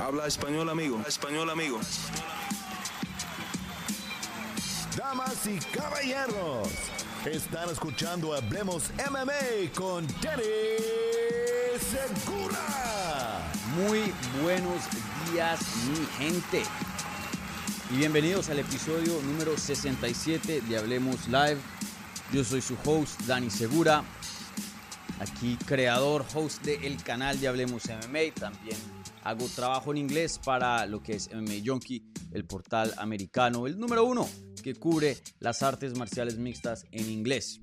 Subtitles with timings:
[0.00, 0.98] Habla español, amigo.
[1.06, 1.78] Español, amigo.
[4.96, 6.68] Damas y caballeros,
[7.26, 10.42] están escuchando Hablemos MMA con Danny
[11.78, 13.52] Segura.
[13.76, 14.82] Muy buenos
[15.30, 15.60] días,
[15.90, 16.62] mi gente.
[17.90, 21.58] Y bienvenidos al episodio número 67 de Hablemos Live.
[22.32, 24.02] Yo soy su host, Dani Segura.
[25.20, 28.34] Aquí creador, host del canal de Hablemos MMA.
[28.34, 28.99] También
[29.30, 34.04] hago trabajo en inglés para lo que es MMA Junkie, el portal americano, el número
[34.04, 34.28] uno
[34.60, 37.60] que cubre las artes marciales mixtas en inglés.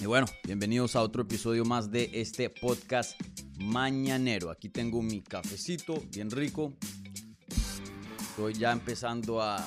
[0.00, 3.20] Y bueno, bienvenidos a otro episodio más de este podcast
[3.58, 4.48] mañanero.
[4.48, 6.72] Aquí tengo mi cafecito bien rico.
[8.20, 9.66] Estoy ya empezando a,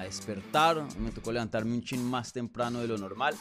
[0.00, 0.86] despertar.
[1.00, 3.34] Me tocó levantarme un chin más temprano de lo normal.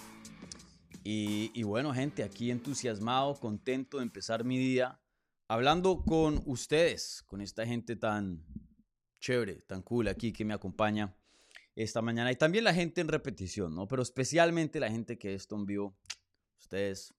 [1.03, 4.99] Y, y bueno, gente, aquí entusiasmado, contento de empezar mi día
[5.47, 8.45] hablando con ustedes, con esta gente tan
[9.19, 11.15] chévere, tan cool aquí que me acompaña
[11.75, 13.87] esta mañana y también la gente en repetición, ¿no?
[13.87, 15.97] Pero especialmente la gente que esto en vivo,
[16.59, 17.13] ustedes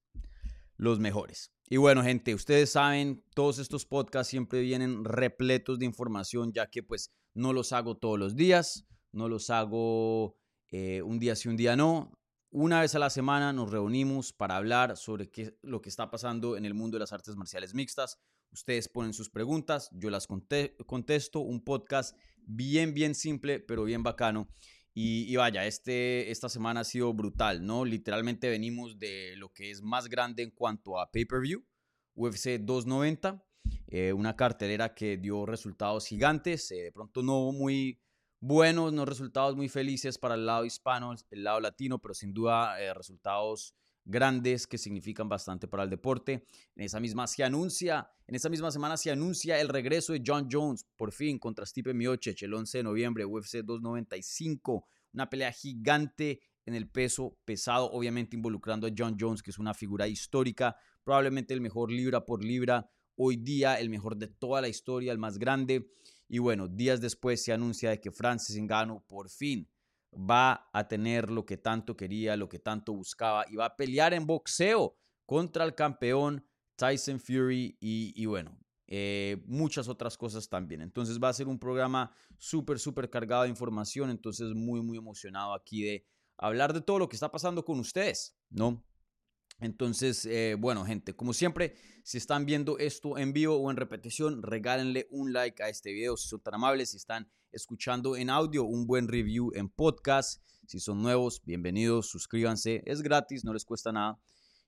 [0.77, 1.51] los mejores.
[1.69, 6.81] Y bueno, gente, ustedes saben, todos estos podcasts siempre vienen repletos de información, ya que
[6.81, 10.37] pues no los hago todos los días, no los hago
[10.69, 12.16] eh, un día sí, un día no.
[12.49, 16.55] Una vez a la semana nos reunimos para hablar sobre qué, lo que está pasando
[16.55, 18.21] en el mundo de las artes marciales mixtas.
[18.51, 21.41] Ustedes ponen sus preguntas, yo las contesto.
[21.41, 24.47] Un podcast bien, bien simple, pero bien bacano.
[24.93, 27.85] Y, vaya, este, esta semana ha sido brutal, ¿no?
[27.85, 31.63] Literalmente venimos de lo que es más grande en cuanto a pay-per-view,
[32.15, 33.45] UFC 290,
[33.89, 38.01] eh, una cartelera que dio resultados gigantes, eh, de pronto no muy
[38.39, 42.79] buenos, no resultados muy felices para el lado hispano, el lado latino, pero sin duda
[42.81, 43.73] eh, resultados
[44.05, 46.45] grandes que significan bastante para el deporte.
[46.75, 50.47] En esa misma se anuncia, en esa misma semana se anuncia el regreso de John
[50.49, 56.41] Jones por fin contra Stipe Miocic el 11 de noviembre, UFC 295, una pelea gigante
[56.65, 61.53] en el peso pesado, obviamente involucrando a John Jones, que es una figura histórica, probablemente
[61.53, 65.37] el mejor libra por libra hoy día, el mejor de toda la historia, el más
[65.37, 65.89] grande.
[66.27, 69.69] Y bueno, días después se anuncia de que Francis Ngannou por fin
[70.13, 74.13] va a tener lo que tanto quería, lo que tanto buscaba y va a pelear
[74.13, 76.45] en boxeo contra el campeón
[76.75, 80.81] Tyson Fury y, bueno, eh, muchas otras cosas también.
[80.81, 84.09] Entonces va a ser un programa súper, súper cargado de información.
[84.09, 86.05] Entonces muy, muy emocionado aquí de
[86.37, 88.86] hablar de todo lo que está pasando con ustedes, ¿no?
[89.59, 94.43] Entonces, eh, bueno, gente, como siempre, si están viendo esto en vivo o en repetición,
[94.43, 96.91] regálenle un like a este video si son tan amables.
[96.91, 100.43] Si están escuchando en audio, un buen review en podcast.
[100.67, 102.83] Si son nuevos, bienvenidos, suscríbanse.
[102.85, 104.19] Es gratis, no les cuesta nada.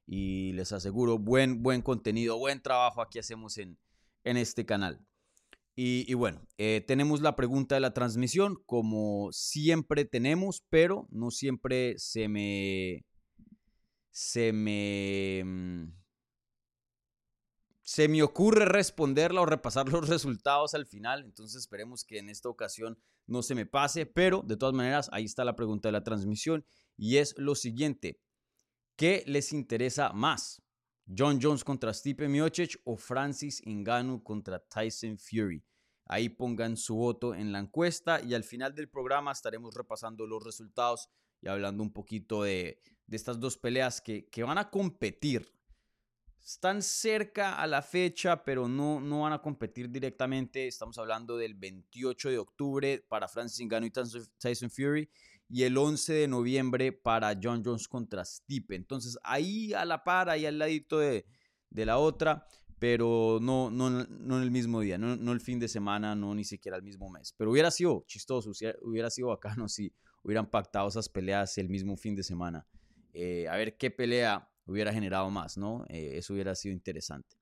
[0.08, 3.78] Y les aseguro, buen, buen contenido, buen trabajo aquí hacemos en,
[4.24, 5.06] en este canal.
[5.82, 11.98] Y, bueno, eh, tenemos la pregunta de la transmisión, como siempre tenemos, pero no siempre
[11.98, 13.06] se me
[14.10, 15.44] se me...
[15.44, 16.00] Mm,
[17.90, 22.48] se me ocurre responderla o repasar los resultados al final, entonces esperemos que en esta
[22.48, 26.04] ocasión no se me pase, pero de todas maneras ahí está la pregunta de la
[26.04, 26.64] transmisión
[26.98, 28.22] y es lo siguiente,
[28.96, 30.62] ¿qué les interesa más?
[31.18, 35.64] John Jones contra Stipe Miocic o Francis Ngannou contra Tyson Fury.
[36.06, 40.44] Ahí pongan su voto en la encuesta y al final del programa estaremos repasando los
[40.44, 41.10] resultados
[41.42, 45.52] y hablando un poquito de, de estas dos peleas que, que, van a competir.
[46.40, 50.68] Están cerca a la fecha, pero no, no van a competir directamente.
[50.68, 53.92] Estamos hablando del 28 de octubre para Francis Ngannou y
[54.38, 55.10] Tyson Fury
[55.50, 58.76] y el 11 de noviembre para John Jones contra Stipe.
[58.76, 61.26] Entonces ahí a la par, ahí al ladito de,
[61.72, 62.46] de la otra,
[62.78, 66.36] pero no, no, no en el mismo día, no, no, el fin de semana, no
[66.36, 67.34] ni siquiera el mismo mes.
[67.36, 68.52] Pero hubiera sido chistoso,
[68.84, 69.92] hubiera sido bacano si
[70.24, 72.68] hubieran pactado esas peleas el mismo fin de semana.
[73.14, 75.86] Eh, a ver qué pelea hubiera generado más, ¿no?
[75.90, 77.38] Eh, eso hubiera sido interesante.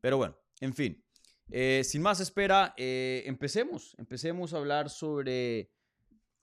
[0.00, 1.04] Pero bueno, en fin.
[1.50, 3.94] Eh, sin más espera, empecemos.
[3.98, 5.70] Empecemos a hablar sobre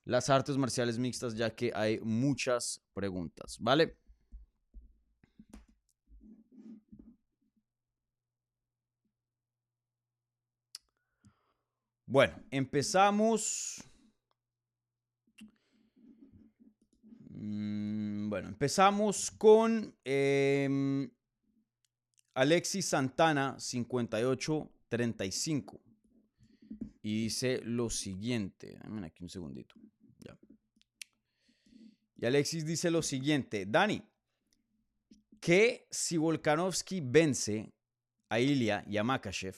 [0.04, 3.98] las artes marciales mixtas, ya que hay muchas preguntas, ¿vale?
[12.06, 13.84] Bueno, empezamos
[17.27, 21.10] Mm, bueno, empezamos con em,
[22.34, 25.82] Alexis Santana 5835.
[27.04, 28.78] Y dice lo siguiente.
[28.82, 29.76] Dame aquí un segundito.
[32.20, 33.68] Y Alexis dice lo siguiente.
[33.68, 34.02] Dani,
[35.40, 37.72] que si Volkanovski vence
[38.30, 39.56] a Ilya y a Makachev,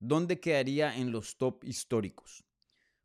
[0.00, 2.42] ¿dónde quedaría en los top históricos?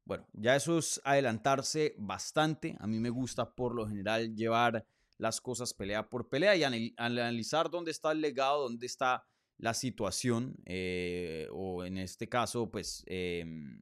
[0.06, 2.78] Bueno, ya eso es adelantarse bastante.
[2.80, 4.86] A mí me gusta por lo general llevar
[5.18, 9.26] las cosas pelea por pelea y analizar dónde está el legado, dónde está
[9.58, 13.82] la situación, eh, o en este caso, pues, em,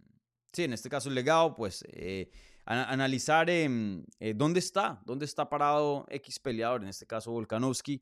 [0.54, 2.30] sí, en este caso el legado, pues, eh,
[2.66, 8.02] analizar em, eh, dónde está, dónde está parado X peleador, en este caso Volkanovski.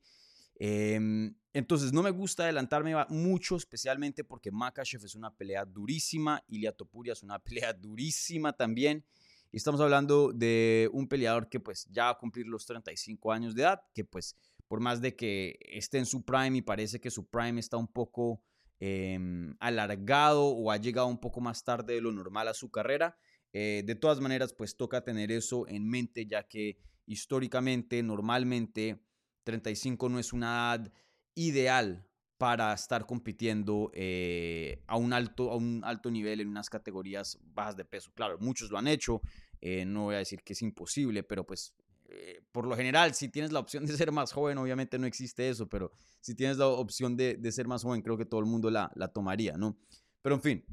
[0.56, 6.72] Em, entonces, no me gusta adelantarme mucho, especialmente porque Makachev es una pelea durísima, Ilia
[6.72, 9.04] Topuria es una pelea durísima también.
[9.50, 13.54] Y estamos hablando de un peleador que pues ya va a cumplir los 35 años
[13.54, 14.34] de edad, que pues
[14.66, 17.88] por más de que esté en su prime y parece que su prime está un
[17.88, 18.42] poco
[18.80, 23.18] em, alargado o ha llegado un poco más tarde de lo normal a su carrera,
[23.52, 29.02] eh, de todas maneras pues toca tener eso en mente ya que históricamente, normalmente
[29.44, 30.92] 35 no es una edad
[31.34, 32.06] ideal
[32.42, 37.76] para estar compitiendo eh, a, un alto, a un alto nivel en unas categorías bajas
[37.76, 38.10] de peso.
[38.16, 39.22] Claro, muchos lo han hecho,
[39.60, 41.72] eh, no voy a decir que es imposible, pero pues
[42.08, 45.48] eh, por lo general, si tienes la opción de ser más joven, obviamente no existe
[45.48, 48.70] eso, pero si tienes la opción de, ser más joven, creo que todo el mundo
[48.70, 49.78] la, la tomaría, ¿no?
[50.20, 50.64] Pero en fin,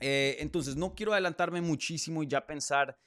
[0.00, 2.98] entonces no quiero adelantarme muchísimo y ya pensar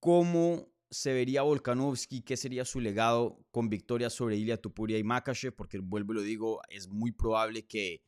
[0.00, 5.54] cómo se vería Volkanovski, qué sería su legado con victorias sobre Ilya Tupuria y Makachev,
[5.54, 8.04] porque vuelvo y lo digo, es muy probable que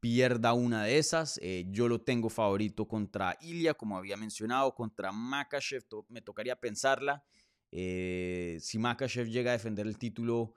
[0.00, 1.38] pierda una de esas.
[1.42, 7.22] Eh, yo lo tengo favorito contra Ilya, como había mencionado, contra Makachev me tocaría pensarla.
[7.70, 10.54] Eh, si Makachev llega a defender el título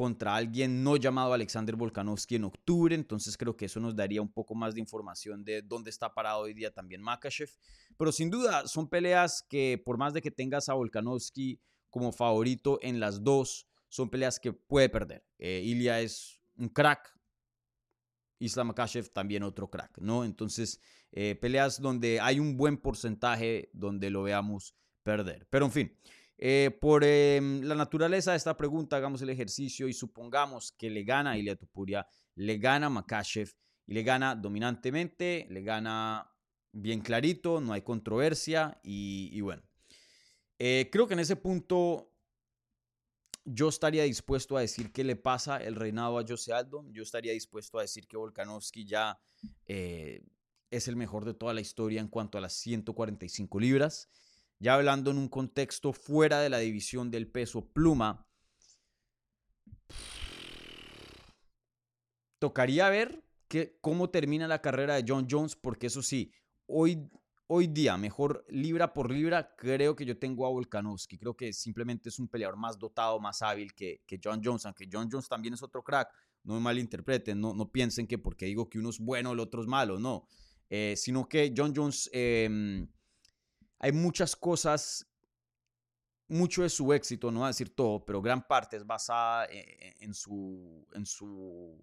[0.00, 4.32] contra alguien no llamado Alexander Volkanovski en octubre, entonces creo que eso nos daría un
[4.32, 7.50] poco más de información de dónde está parado hoy día también Makachev.
[7.98, 11.60] Pero sin duda son peleas que por más de que tengas a Volkanovski
[11.90, 15.22] como favorito en las dos, son peleas que puede perder.
[15.36, 17.14] Eh, Ilya es un crack,
[18.38, 20.24] Islam Makachev también otro crack, ¿no?
[20.24, 20.80] Entonces,
[21.12, 25.46] eh, peleas donde hay un buen porcentaje donde lo veamos perder.
[25.50, 25.98] Pero en fin,
[26.42, 31.04] eh, por em, la naturaleza de esta pregunta, hagamos el ejercicio y supongamos que le
[31.04, 33.52] gana Ilia Tupuria, le gana Makachev
[33.86, 36.32] y le gana dominantemente, le gana
[36.72, 39.62] bien clarito, no hay controversia y, bueno.
[40.58, 42.10] Eh, creo que en ese punto
[43.44, 46.86] yo estaría dispuesto a decir que le pasa el reinado a Jose Aldo.
[46.90, 49.20] Yo estaría dispuesto a decir que Volkanovski ya
[49.66, 50.22] eh,
[50.70, 54.08] es el mejor de toda la historia en cuanto a las 145 libras.
[54.60, 58.26] Ya hablando en un contexto fuera de la división del peso pluma,
[62.38, 63.24] tocaría ver
[63.80, 66.30] cómo termina la carrera de John Jones, porque eso sí,
[66.66, 67.10] hoy,
[67.46, 71.16] hoy día, mejor libra por libra, creo que yo tengo a Volkanovski.
[71.16, 74.88] Creo que simplemente es un peleador más dotado, más hábil que, que John Jones, aunque
[74.92, 76.10] John Jones también es otro crack.
[76.44, 79.62] No me malinterpreten, no, no piensen que porque digo que uno es bueno, el otro
[79.62, 80.26] es malo, no.
[80.68, 82.10] Eh, sino que John Jones...
[82.12, 82.86] Em,
[83.80, 85.06] hay muchas cosas,
[86.28, 89.58] mucho de su éxito, no voy a decir todo, pero gran parte es basada e,
[89.58, 91.82] e, en, su, en su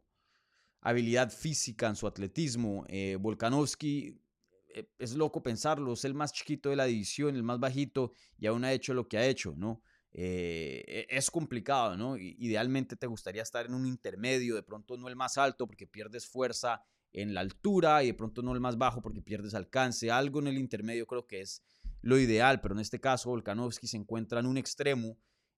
[0.81, 2.85] habilidad física, en su atletismo.
[2.87, 4.21] Eh, Volkanovski,
[4.69, 8.45] eh, es loco pensarlo, es el más chiquito de la división, el más bajito, y
[8.45, 9.81] aún ha hecho lo que ha hecho, ¿no?
[10.13, 12.15] Eh, e, es complicado, ¿no?
[12.15, 16.27] Idealmente te gustaría estar en un intermedio, de pronto no el más alto porque pierdes
[16.27, 20.11] fuerza en la altura y de pronto no el más bajo porque pierdes alcance.
[20.11, 21.63] Algo en el intermedio creo que es
[22.07, 25.17] lo ideal, pero en este caso Volkanovski se encuentra en un extremo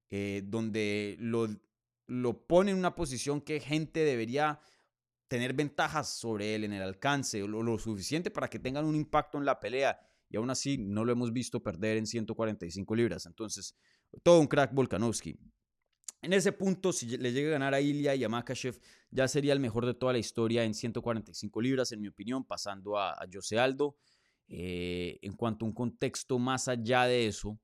[0.09, 1.47] eh, donde lo,
[2.07, 4.59] lo pone en una posición que gente debería
[5.27, 9.45] tener ventajas sobre él en el alcance, lo, suficiente para que tengan un impacto en
[9.45, 13.27] la pelea y aún así no lo hemos visto perder en 145 libras.
[13.27, 13.75] Entonces,
[14.23, 15.37] todo un crack Volkanovski.
[16.23, 18.79] En ese punto, si le llega a ganar a Ilya y a Makachev,
[19.11, 22.97] ya sería el mejor de toda la historia en 145 libras, en mi opinión, pasando
[22.97, 23.97] a, a Jose Aldo.
[24.51, 27.59] Eh, en cuanto a un contexto más allá de eso,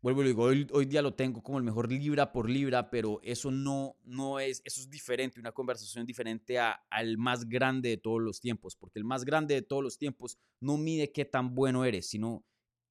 [0.00, 3.50] vuelvo y digo, hoy, día lo tengo como el mejor libra por libra, pero eso
[3.50, 8.40] no, no es, eso es diferente, una conversación diferente al más grande de todos los
[8.40, 12.08] tiempos, porque el más grande de todos los tiempos no mide qué tan bueno eres,
[12.08, 12.42] sino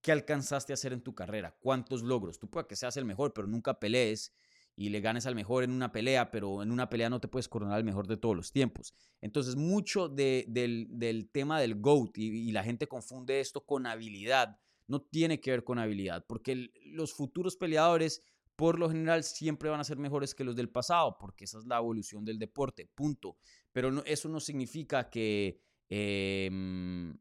[0.02, 2.38] qué alcanzaste a hacer en tu carrera, cuántos logros.
[2.38, 4.34] Tú puedes que seas el mejor, pero nunca pelees
[4.82, 7.48] y le ganes al mejor en una pelea, pero en una pelea no te puedes
[7.48, 8.96] coronar al mejor de todos los tiempos.
[9.22, 14.58] Entonces, mucho del, tema del GOAT, y, la gente confunde esto con habilidad,
[14.88, 18.24] no tiene que ver con habilidad, porque los futuros peleadores,
[18.56, 21.66] por lo general, siempre van a ser mejores que los del pasado, porque esa es
[21.68, 23.38] la evolución del deporte, punto.
[23.72, 25.62] Pero eso no significa que...
[25.90, 27.16] Em,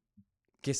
[0.60, 0.74] que,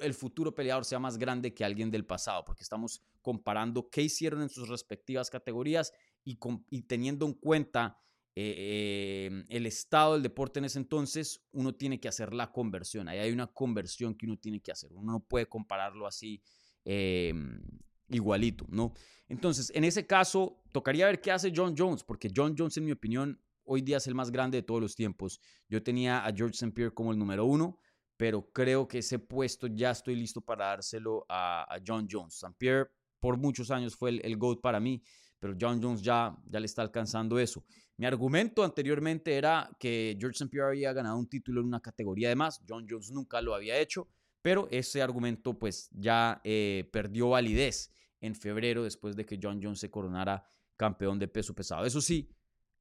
[0.00, 4.42] el, futuro peleador sea más grande que alguien del pasado, porque estamos comparando qué hicieron
[4.42, 5.92] en sus respectivas categorías
[6.24, 7.98] y, teniendo en cuenta
[8.34, 13.08] eh, em, el estado del deporte en ese entonces, uno tiene que hacer la conversión.
[13.08, 14.92] Ahí hay una conversión que uno tiene que hacer.
[14.92, 16.40] Uno no puede compararlo así
[16.84, 17.60] em,
[18.08, 18.92] igualito, ¿no?
[19.28, 22.92] Entonces, en ese caso, tocaría ver qué hace John Jones, porque John Jones, en mi
[22.92, 25.40] opinión, hoy día es el más grande de todos los tiempos.
[25.68, 26.72] Yo tenía a George St.
[26.72, 27.78] Pierre como el número uno,
[28.16, 32.34] pero creo que ese puesto ya estoy listo para dárselo a, John Jones.
[32.34, 32.54] St.
[32.58, 35.02] Pierre por muchos años fue el, el GOAT para mí,
[35.38, 37.64] pero John Jones ya, ya le está alcanzando eso.
[37.96, 40.50] Mi argumento anteriormente era que George St.
[40.50, 42.62] Pierre había ganado un título en una categoría de más.
[42.68, 44.08] John Jones nunca lo había hecho,
[44.40, 49.80] pero ese argumento pues ya eh, perdió validez en febrero después de que John Jones
[49.80, 50.44] se coronara
[50.76, 51.84] campeón de peso pesado.
[51.84, 52.30] Eso sí,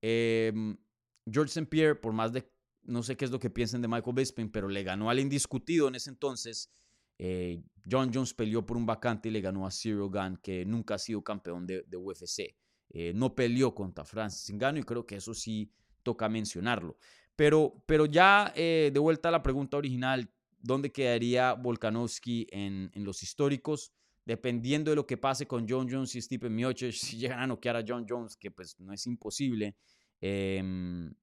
[0.02, 0.78] em,
[1.26, 1.66] George St.
[1.66, 2.50] Pierre, por más de,
[2.84, 5.88] no sé qué es lo que piensen de Michael Bisping, pero le ganó al indiscutido
[5.88, 6.72] en ese entonces.
[7.18, 10.96] Eh, John Jones peleó por un vacante y le ganó a Cyril Gunn, que nunca
[10.96, 12.56] ha sido campeón de, UFC.
[12.90, 15.72] Eh, no peleó contra Francis Ngannou y creo que eso sí
[16.04, 16.98] toca mencionarlo.
[17.36, 23.04] Pero, pero ya eh, de vuelta a la pregunta original, ¿dónde quedaría Volkanovski en, en
[23.04, 23.94] los históricos?
[24.28, 27.78] dependiendo de lo que pase con John Jones y Stephen Miocic, si llegan a noquear
[27.78, 29.78] a John Jones, que pues no es imposible,
[30.20, 31.14] em,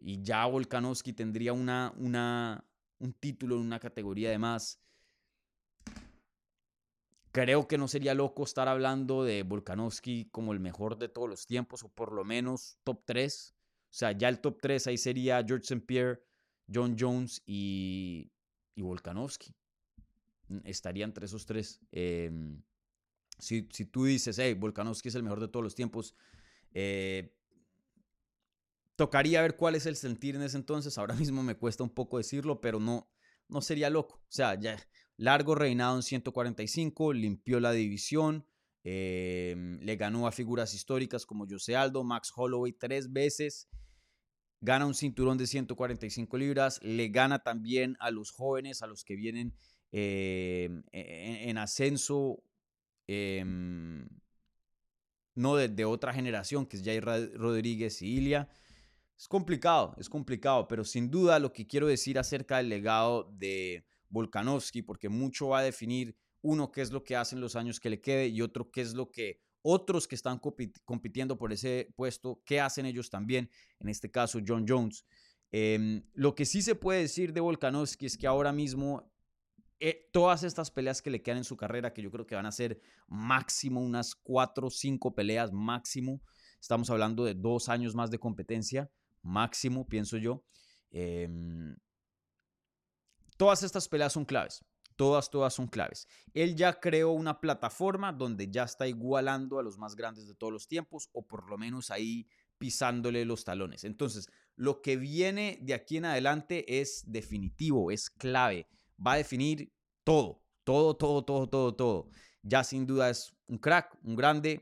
[0.00, 2.64] y ya Volkanovski tendría una, una,
[2.98, 4.80] un título en una categoría de más.
[7.32, 11.46] Creo que no sería loco estar hablando de Volkanovski como el mejor de todos los
[11.46, 13.54] tiempos, o por lo menos top 3.
[13.56, 15.84] O sea, ya el top 3 ahí sería George St.
[15.86, 16.22] Pierre,
[16.72, 18.32] John Jones y,
[18.74, 19.54] y Volkanovski.
[20.48, 21.80] Mm, estaría entre esos tres.
[21.92, 22.62] Em,
[23.38, 26.14] si, tú dices, hey, Volkanovski es el mejor de todos los tiempos,
[26.72, 27.35] eh,
[28.96, 30.98] tocaría ver cuál es el sentir en ese entonces.
[30.98, 33.10] Ahora mismo me cuesta un poco decirlo, pero no,
[33.48, 34.16] no sería loco.
[34.16, 34.76] O sea, ya
[35.16, 38.46] largo reinado en 145, limpió la división,
[38.84, 43.68] em, le ganó a figuras históricas como Jose Aldo, Max Holloway tres veces.
[44.60, 49.14] Gana un cinturón de 145 libras, le gana también a los jóvenes, a los que
[49.14, 49.54] vienen
[49.92, 52.42] Em, e, en, ascenso,
[53.06, 54.06] em,
[55.34, 58.48] no de, otra generación, que es Jair Rodríguez y Ilia.
[59.18, 63.86] Es complicado, es complicado, pero sin duda lo que quiero decir acerca del legado de
[64.10, 67.90] Volkanovski, porque mucho va a definir uno qué es lo que hacen los años que
[67.90, 70.40] le quede y otro qué es lo que otros que están
[70.84, 75.04] compitiendo por ese puesto, qué hacen ellos también, en este caso John Jones.
[75.50, 79.12] Em, lo que sí se puede decir de Volkanovski es que ahora mismo
[79.80, 82.46] eh, todas estas peleas que le quedan en su carrera, que yo creo que van
[82.46, 86.22] a ser máximo unas cuatro o cinco peleas máximo.
[86.60, 88.90] Estamos hablando de dos años más de competencia,
[89.26, 90.44] máximo, pienso yo.
[90.90, 91.76] Em,
[93.36, 94.64] todas estas peleas son claves.
[94.96, 96.08] Todas, todas son claves.
[96.32, 100.52] Él ya creó una plataforma donde ya está igualando a los más grandes de todos
[100.52, 103.84] los tiempos, o por lo menos ahí pisándole los talones.
[103.84, 108.66] Entonces, lo que viene de aquí en adelante es definitivo, es clave
[109.04, 109.72] va a definir
[110.04, 112.10] todo, todo, todo, todo, todo, todo.
[112.42, 114.60] Ya sin duda es un crack, un grande,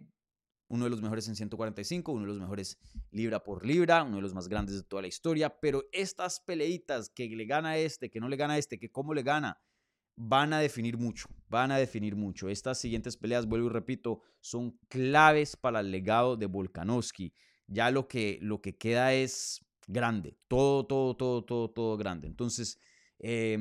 [0.75, 2.79] uno de los mejores en 145, uno de los mejores
[3.13, 7.09] libra por libra, uno de los más grandes de toda la historia, pero estas peleitas
[7.09, 9.61] que le gana a este, que no le gana a este, que cómo le gana,
[10.17, 12.49] van a definir mucho, van a definir mucho.
[12.49, 17.33] Estas siguientes peleas, vuelvo y repito, son claves para el legado de Volkanovski.
[17.67, 22.27] Ya lo que, lo que queda es grande, todo, todo, todo, todo, todo grande.
[22.27, 22.79] Entonces,
[23.21, 23.57] eh,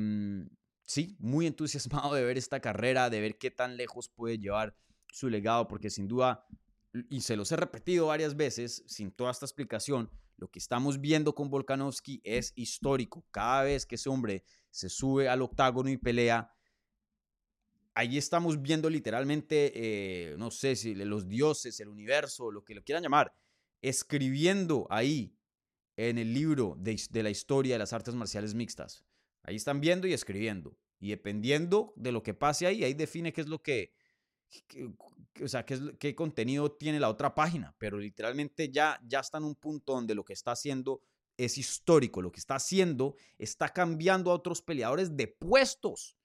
[0.82, 4.76] sí, muy entusiasmado de ver esta carrera, de ver qué tan lejos puede llevar
[5.12, 6.44] su legado, porque sin duda,
[7.08, 11.34] y se los he repetido varias veces, sin toda esta explicación, lo que estamos viendo
[11.34, 13.24] con Volkanovski es histórico.
[13.30, 16.52] Cada vez que ese hombre se sube al octágono y pelea,
[17.94, 22.82] ahí estamos viendo literalmente, eh, no sé si los dioses, el universo, lo que lo
[22.82, 23.34] quieran llamar,
[23.82, 25.36] escribiendo ahí
[25.96, 29.04] en el libro de, de la historia de las artes marciales mixtas.
[29.42, 30.76] Ahí están viendo y escribiendo.
[30.98, 33.93] Y dependiendo de lo que pase ahí, ahí define qué es lo que,
[35.42, 37.74] o sea, qué, contenido tiene la otra página.
[37.78, 41.02] Pero literalmente ya, ya está en un punto donde lo que está haciendo
[41.36, 42.22] es histórico.
[42.22, 46.16] Lo que está haciendo está cambiando a otros peleadores de puestos.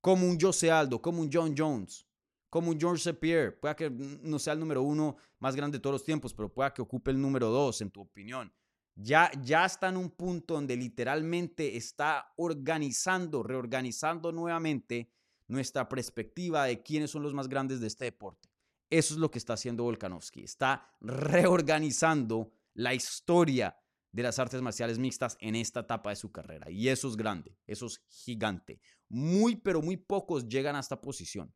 [0.00, 2.06] Como un Jose Aldo, como un John Jones,
[2.50, 3.12] como un George.
[3.14, 3.52] Pierre.
[3.52, 6.72] Pueda que no sea el número uno más grande de todos los tiempos, pero pueda
[6.72, 8.52] que ocupe el número dos, en tu opinión.
[8.94, 15.08] Ya, ya está en un punto donde literalmente está organizando, reorganizando nuevamente
[15.48, 18.48] nuestra perspectiva de quiénes son los más grandes de este deporte.
[18.90, 20.44] Eso es lo que está haciendo Volkanovski.
[20.44, 23.76] Está reorganizando la historia
[24.12, 26.70] de las artes marciales mixtas en esta etapa de su carrera.
[26.70, 28.80] Y eso es grande, eso es gigante.
[29.08, 31.52] Muy, pero muy pocos llegan a esta posición.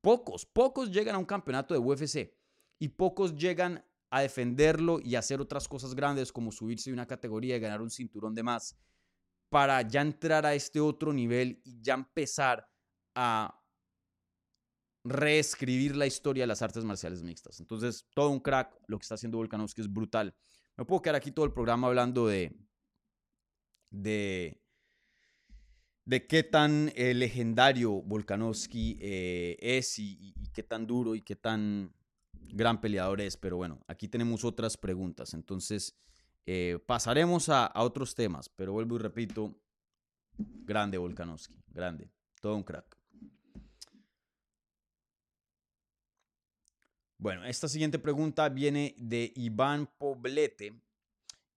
[0.00, 2.32] Pocos, pocos llegan a un campeonato de UFC
[2.78, 7.56] y pocos llegan a defenderlo y hacer otras cosas grandes como subirse de una categoría
[7.56, 8.76] y ganar un cinturón de más
[9.50, 12.68] para ya entrar a este otro nivel y ya empezar
[13.20, 13.60] a
[15.02, 17.58] reescribir la historia de las artes marciales mixtas.
[17.58, 20.36] Entonces, todo un crack, lo que está haciendo Volkanovski es brutal.
[20.76, 22.56] Me puedo quedar aquí todo el programa hablando de,
[23.90, 24.62] de,
[26.04, 31.92] de qué tan eh, legendario Volkanovski eh, es y, qué tan duro y qué tan
[32.32, 33.36] gran peleador es.
[33.36, 35.34] Pero bueno, aquí tenemos otras preguntas.
[35.34, 35.98] Entonces,
[36.46, 38.48] eh, pasaremos a, a otros temas.
[38.48, 39.60] Pero vuelvo y repito,
[40.36, 42.08] grande Volkanovski, grande,
[42.40, 42.97] todo un crack.
[47.20, 50.80] Bueno, esta siguiente pregunta viene de Iván Poblete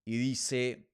[0.04, 0.90] y dice,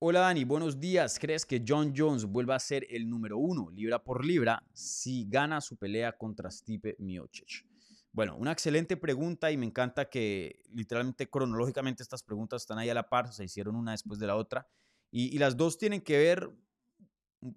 [0.00, 1.18] hola Dani, buenos días.
[1.18, 5.62] ¿Crees que John Jones vuelva a ser el número uno, libra por libra, si gana
[5.62, 7.64] su pelea contra Stipe Miocic?
[8.12, 12.94] Bueno, una excelente pregunta y me encanta que literalmente cronológicamente estas preguntas están ahí a
[12.94, 14.68] la par, se hicieron una después de la otra
[15.10, 16.50] y, las dos tienen que ver,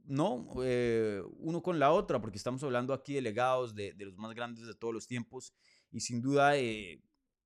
[0.06, 0.48] ¿no?
[0.64, 4.34] Eh, uno con la otra, porque estamos hablando aquí de legados de, de los más
[4.34, 5.54] grandes de todos los tiempos
[5.94, 7.00] y sin duda eh,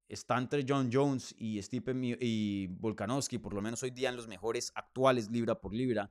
[0.08, 4.28] está entre John Jones y Stipe y Volkanovski, por lo menos hoy día en los
[4.28, 6.10] mejores actuales libra por libra.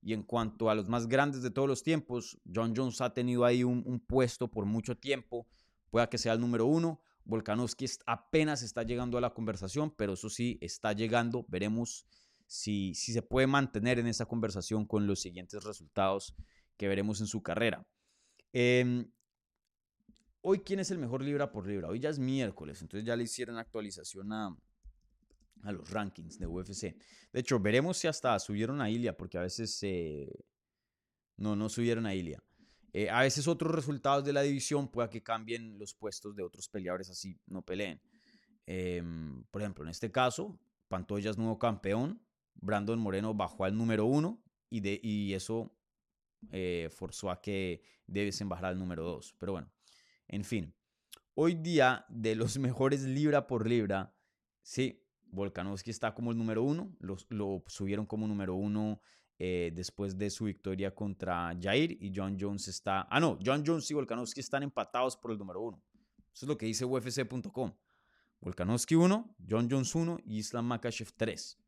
[0.00, 3.44] Y en cuanto a los más grandes de todos los tiempos, John Jones ha tenido
[3.44, 5.48] ahí un, puesto por mucho tiempo,
[5.90, 7.00] pueda que sea el número uno.
[7.24, 11.46] Volkanovski apenas está llegando a la conversación, pero eso sí, está llegando.
[11.48, 12.06] Veremos
[12.46, 16.34] si, si se puede mantener en esa conversación con los siguientes resultados
[16.76, 17.84] que veremos en su carrera.
[18.52, 19.08] Eh,
[20.40, 21.88] Hoy, ¿quién es el mejor libra por libra?
[21.88, 24.56] Hoy ya es miércoles, entonces ya le hicieron actualización a,
[25.64, 26.96] los rankings de UFC.
[27.32, 29.80] De hecho, veremos si hasta subieron a Ilia, porque a veces
[31.36, 32.42] no, no subieron a Ilia.
[32.92, 36.68] Eh, a veces otros resultados de la división pueda que cambien los puestos de otros
[36.68, 38.00] peleadores así no peleen.
[38.66, 42.22] Em, por ejemplo, en este caso, Pantoya es nuevo campeón,
[42.54, 45.76] Brandon Moreno bajó al número uno y, de, y eso
[46.50, 49.34] eh, forzó a que Devesen bajara al número dos.
[49.38, 49.70] Pero bueno,
[50.28, 50.74] en fin,
[51.34, 54.14] hoy día de los mejores libra por libra,
[54.62, 59.00] sí, Volkanovski está como el número uno, lo, lo subieron como número uno
[59.40, 63.06] eh, después de su victoria contra Jair y John Jones está...
[63.10, 65.82] Ah, no, John Jones y Volkanovski están empatados por el número uno.
[66.32, 67.72] Eso es lo que dice UFC.com.
[68.40, 71.58] Volkanovski 1, John Jones 1 y Islam Makashev 3.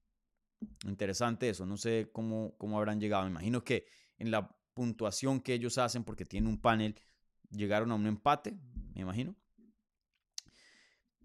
[0.87, 3.25] Interesante eso, no sé cómo, cómo habrán llegado.
[3.25, 3.87] Me imagino que
[4.19, 6.97] en la puntuación que ellos hacen, porque tienen un panel,
[7.51, 8.59] llegaron a un empate,
[8.95, 9.37] me imagino.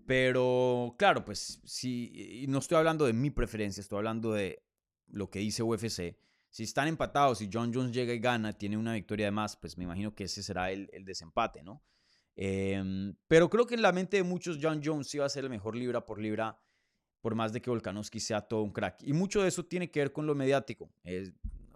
[0.06, 4.64] Pero claro, pues si no estoy hablando de mi preferencia, estoy hablando de
[5.08, 6.18] lo que dice UFC.
[6.50, 9.78] Si están empatados y John Jones llega y gana, tiene una victoria de más, pues
[9.78, 11.84] me imagino que ese será el, desempate, ¿no?
[12.36, 15.46] Em, pero creo que en la mente de muchos John Jones sí va a ser
[15.46, 16.60] el mejor libra por libra,
[17.20, 19.02] por más de que Volkanovski sea todo un crack.
[19.04, 20.92] Y mucho de eso tiene que ver con lo mediático.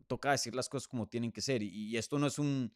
[0.08, 1.64] toca decir las cosas como tienen que ser.
[1.64, 2.72] y esto no es un,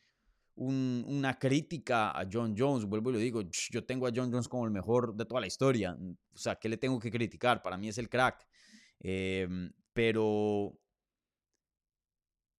[0.55, 2.85] una crítica a John Jones.
[2.85, 5.47] Vuelvo y lo digo, yo tengo a John Jones como el mejor de toda la
[5.47, 5.97] historia.
[6.33, 7.61] O sea, ¿qué le tengo que criticar?
[7.61, 8.47] Para mí es el crack.
[8.99, 10.79] Em, pero,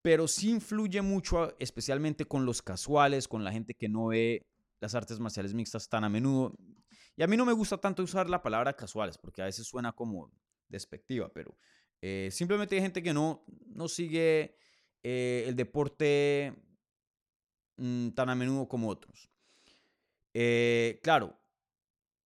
[0.02, 4.46] pero sí influye mucho, especialmente con los casuales, con la gente que no ve
[4.80, 6.54] las artes marciales mixtas tan a menudo.
[7.16, 9.92] Y a mí no me gusta tanto usar la palabra casuales, porque a veces suena
[9.92, 10.32] como
[10.68, 11.56] despectiva, pero
[12.02, 14.56] eh, simplemente hay gente que no, no sigue
[15.02, 16.52] eh, el deporte
[17.76, 19.28] Mm, tan a menudo como otros.
[20.32, 21.36] Eh, claro,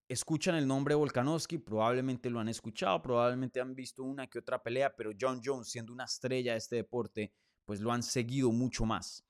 [0.08, 4.94] escuchan el nombre Volkanovski, probablemente lo han escuchado, probablemente han visto una que otra pelea,
[4.94, 7.32] pero John Jones, siendo una estrella de este deporte,
[7.64, 9.24] pues lo han seguido mucho más.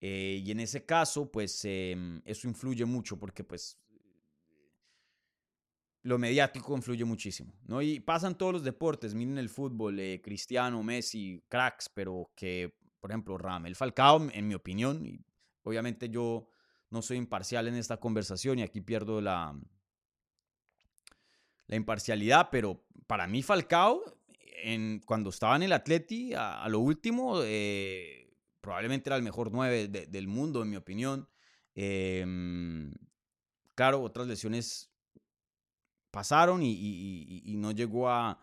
[0.00, 3.78] Eh, y en ese caso, pues em, eso influye mucho porque pues
[6.02, 7.82] lo mediático influye muchísimo, ¿no?
[7.82, 13.10] Y pasan todos los deportes, miren el fútbol, eh, Cristiano, Messi, cracks, pero que, por
[13.10, 15.24] ejemplo, Ramel Falcao, en mi opinión,
[15.68, 16.48] Obviamente yo
[16.90, 19.54] no soy imparcial en esta conversación y aquí pierdo la,
[21.66, 24.02] la imparcialidad, pero para mí Falcao,
[24.62, 29.88] en, cuando estaba en el Atleti, a, lo último, eh, probablemente era el mejor 9
[29.88, 31.28] del mundo, en mi opinión.
[31.74, 32.92] Em,
[33.74, 34.90] claro, otras lesiones
[36.10, 38.40] pasaron y, no llegó a,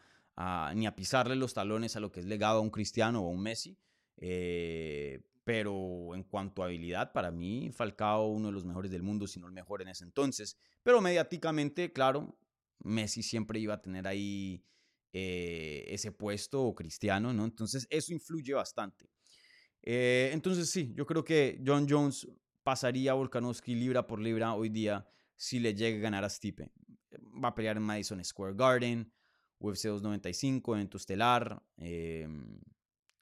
[0.76, 3.32] ni a pisarle los talones a lo que es legado a un Cristiano o a
[3.32, 3.78] un Messi.
[4.18, 9.28] Eh, pero en cuanto a habilidad, para mí Falcao uno de los mejores del mundo,
[9.28, 10.58] si no el mejor en ese entonces.
[10.82, 12.36] Pero mediáticamente, claro,
[12.80, 14.66] Messi siempre iba a tener ahí
[15.14, 17.46] eh, ese puesto o Cristiano, ¿no?
[17.46, 19.08] Entonces eso influye bastante.
[19.84, 22.28] Eh, entonces sí, yo creo que John Jones
[22.64, 26.72] pasaría a Volkanovski libra por libra hoy día si le llega a ganar a Stipe.
[27.44, 29.14] Va a pelear en Madison Square Garden,
[29.60, 32.60] UFC 295, evento estelar, em,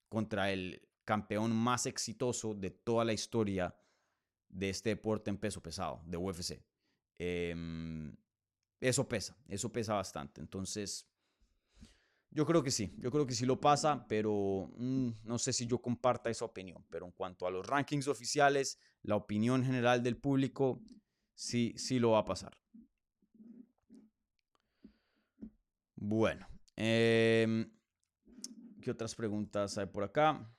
[0.08, 3.76] contra el campeón más exitoso de toda la historia
[4.50, 6.64] de este deporte en peso pesado, de UFC.
[7.18, 8.16] Em,
[8.80, 10.42] eso pesa, eso pesa bastante.
[10.42, 11.08] Entonces,
[12.30, 15.68] yo creo que sí, yo creo que sí lo pasa, pero mm, no sé si
[15.68, 16.84] yo comparta esa opinión.
[16.90, 20.82] Pero en cuanto a los rankings oficiales, la opinión general del público,
[21.36, 22.58] sí, sí lo va a pasar.
[25.96, 27.72] Bueno, em,
[28.82, 30.54] ¿qué otras preguntas hay por acá?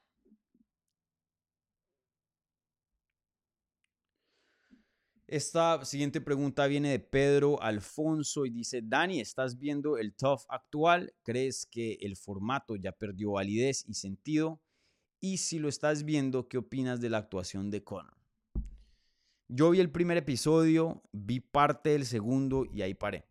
[5.27, 11.15] Esta siguiente pregunta viene de Pedro Alfonso y dice, Dani, ¿estás viendo el Tough actual?
[11.23, 14.61] ¿Crees que el formato ya perdió validez y sentido?
[15.21, 18.15] Y si lo estás viendo, ¿qué opinas de la actuación de Conor?
[19.49, 23.25] Yo vi el primer episodio, vi parte del segundo y ahí paré.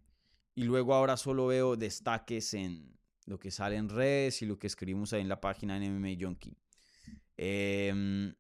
[0.56, 4.66] Y luego ahora solo veo destaques en lo que sale en redes y lo que
[4.66, 6.58] escribimos ahí en la página de MMA Junkie.
[7.38, 8.34] Eh,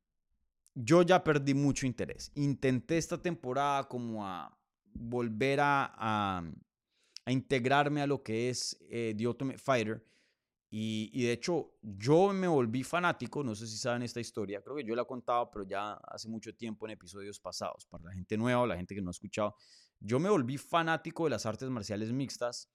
[0.76, 2.32] yo ya perdí mucho interés.
[2.36, 4.56] Intenté esta temporada como a
[4.94, 5.94] volver a,
[7.26, 10.06] a, integrarme a lo que es eh, The Ultimate Fighter.
[10.70, 14.76] Y, y, de hecho, yo me volví fanático, no sé si saben esta historia, creo
[14.76, 18.12] que yo la he contado, pero ya hace mucho tiempo en episodios pasados, para la
[18.12, 19.56] gente nueva o la gente que no ha escuchado.
[20.00, 22.72] Yo me volví fanático de las artes marciales mixtas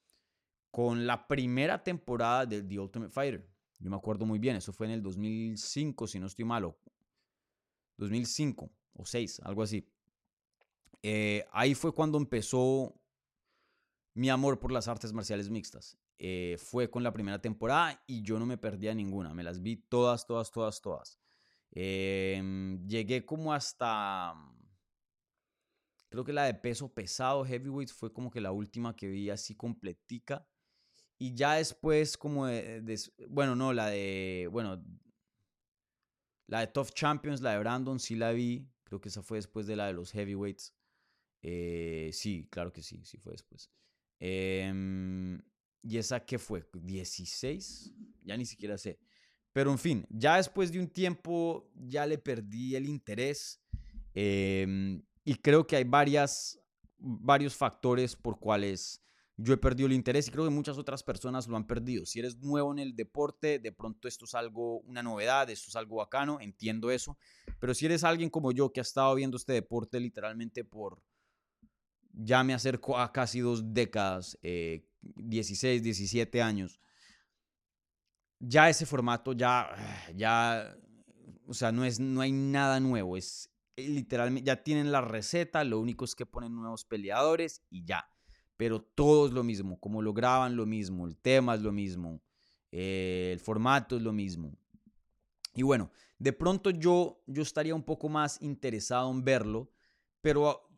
[0.70, 3.50] con la primera temporada de The Ultimate Fighter.
[3.80, 6.78] Yo me acuerdo muy bien, eso fue en el 2005, si no estoy malo,
[7.98, 9.86] 2005 o 6, algo así.
[11.02, 12.94] Eh, ahí fue cuando empezó
[14.14, 15.98] mi amor por las artes marciales mixtas.
[16.18, 19.34] Eh, fue con la primera temporada y yo no me perdía ninguna.
[19.34, 21.20] Me las vi todas, todas, todas, todas.
[21.70, 24.34] Em, llegué como hasta...
[26.08, 29.54] Creo que la de peso pesado, heavyweight, fue como que la última que vi así
[29.54, 30.48] completica.
[31.18, 32.46] Y ya después como
[33.28, 34.82] bueno, no, la de, bueno,
[36.48, 38.66] la de Tough Champions, la de Brandon, sí la vi.
[38.84, 40.74] Creo que esa fue después de la de los heavyweights.
[41.42, 43.70] Eh, sí, claro que sí, sí fue después.
[44.18, 45.40] Em,
[45.82, 46.68] ¿Y esa qué fue?
[46.72, 47.94] ¿16?
[48.24, 48.98] Ya ni siquiera sé.
[49.52, 53.60] Pero en fin, ya después de un tiempo ya le perdí el interés.
[54.14, 56.58] Em, y creo que hay varias,
[56.98, 59.02] varios factores por cuales
[59.40, 62.04] yo he perdido el interés y creo que muchas otras personas lo han perdido.
[62.04, 65.76] Si eres nuevo en el deporte, de pronto esto es algo, una novedad, esto es
[65.76, 67.16] algo bacano, entiendo eso.
[67.60, 71.00] Pero si eres alguien como yo que ha estado viendo este deporte literalmente por,
[72.12, 76.80] ya me acerco a casi dos décadas, 16, eh, 17 años,
[78.40, 79.70] ya ese formato ya,
[80.16, 80.76] ya,
[81.46, 85.78] o sea, no, es, no hay nada nuevo, es literalmente, ya tienen la receta, lo
[85.78, 88.10] único es que ponen nuevos peleadores y ya
[88.58, 92.20] pero todo es lo mismo, como lo graban lo mismo, el tema es lo mismo,
[92.72, 94.52] eh, el formato es lo mismo.
[95.54, 99.70] Y bueno, de pronto yo, yo estaría un poco más interesado en verlo,
[100.20, 100.68] pero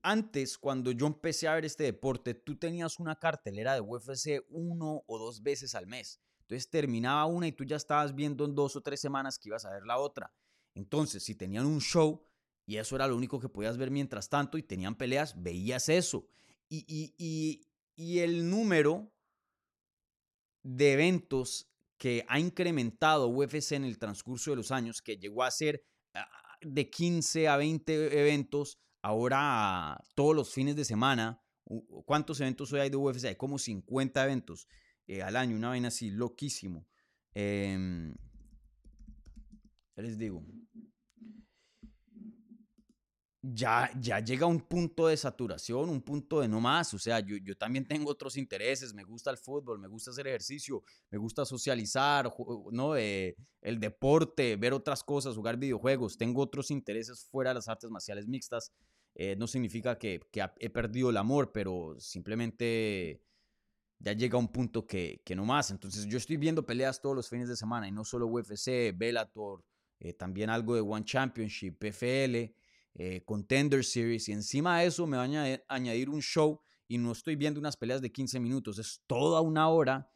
[0.00, 5.02] antes, cuando yo empecé a ver este deporte, tú tenías una cartelera de UFC uno
[5.08, 6.20] o dos veces al mes.
[6.42, 9.64] Entonces terminaba una y tú ya estabas viendo en dos o tres semanas que ibas
[9.64, 10.32] a ver la otra.
[10.74, 12.22] Entonces, si tenían un show
[12.64, 16.28] y eso era lo único que podías ver mientras tanto y tenían peleas, veías eso
[16.72, 19.12] y, el número
[20.62, 25.50] de eventos que ha incrementado UFC en el transcurso de los años, que llegó a
[25.50, 26.28] ser ah,
[26.62, 31.40] de 15 a 20 eventos, ahora todos los fines de semana.
[32.04, 33.24] ¿Cuántos eventos hoy hay de UFC?
[33.26, 34.66] Hay como 50 eventos
[35.06, 36.88] eh, al año, una vaina así, loquísimo.
[37.34, 38.12] Eh,
[39.96, 40.44] les digo,
[43.42, 46.94] ya, ya llega un punto de saturación, un punto de no más.
[46.94, 48.94] O sea, yo, yo también tengo otros intereses.
[48.94, 52.32] Me gusta el fútbol, me gusta hacer ejercicio, me gusta socializar,
[52.70, 52.96] ¿no?
[52.96, 56.16] Eh, el deporte, ver otras cosas, jugar videojuegos.
[56.16, 58.72] Tengo otros intereses fuera de las artes marciales mixtas.
[59.14, 63.20] Eh, no significa que, que, he perdido el amor, pero simplemente
[63.98, 65.72] ya llega un punto que, que no más.
[65.72, 69.64] Entonces, yo estoy viendo peleas todos los fines de semana y no solo UFC, Bellator,
[69.98, 72.54] eh, también algo de One Championship, PFL.
[72.94, 77.12] Eh, Contender Series y encima de eso me va a añadir, un show y no
[77.12, 80.12] estoy viendo unas peleas de 15 minutos, es toda una hora.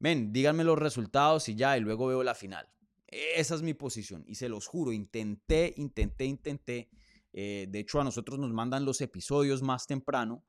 [0.00, 2.68] Ven, díganme los resultados y ya, y luego veo la final.
[3.06, 6.90] Esa es mi posición y se los juro, intenté, intenté, intenté.
[7.32, 10.44] Eh, de hecho, a nosotros nos mandan los episodios más temprano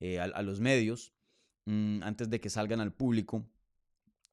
[0.00, 1.14] eh, a, los medios
[1.64, 3.46] mm, antes de que salgan al público.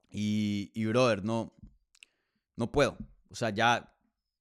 [0.10, 1.56] Y, y brother, no,
[2.58, 2.98] no puedo.
[3.30, 3.97] O sea, ya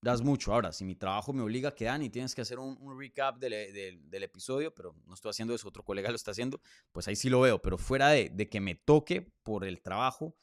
[0.07, 0.53] das mucho.
[0.53, 4.01] Ahora, si mi trabajo me obliga a que y tienes que hacer un, recap del,
[4.09, 6.61] del, episodio, pero no estoy haciendo eso, otro colega lo está haciendo,
[6.93, 7.61] pues ahí sí lo veo.
[7.61, 10.35] Pero fuera de, de que me toque por el trabajo,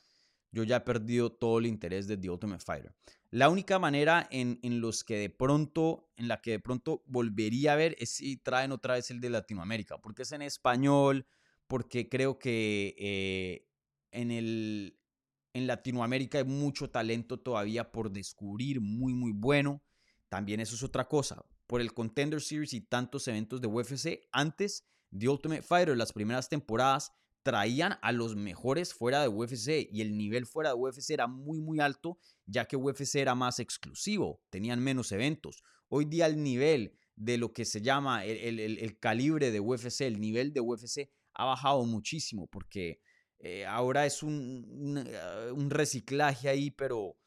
[0.52, 2.94] yo ya he perdido todo el interés de The Ultimate Fighter.
[3.32, 7.74] La única manera en, en, los que de pronto, en la que de pronto volvería
[7.74, 11.26] a ver es si traen otra vez el de Latinoamérica, porque es en español,
[11.66, 13.68] porque creo que eh,
[14.12, 15.00] en, el,
[15.54, 19.84] en Latinoamérica hay mucho talento todavía por descubrir, muy, muy bueno.
[20.30, 21.46] También eso es otra cosa.
[21.68, 24.86] Por el Contender Series y tantos eventos de UFC, antes
[25.18, 27.12] The Ultimate Fighter, las primeras temporadas,
[27.44, 31.60] traían a los mejores fuera de UFC y el nivel fuera de UFC era muy
[31.60, 35.62] muy alto ya que UFC era más exclusivo, tenían menos eventos.
[35.90, 40.54] Hoy día el nivel de lo que se llama el, calibre de UFC, el nivel
[40.54, 43.02] de UFC ha bajado muchísimo porque
[43.46, 47.18] eh, ahora es un, ah, un, reciclaje ahí, pero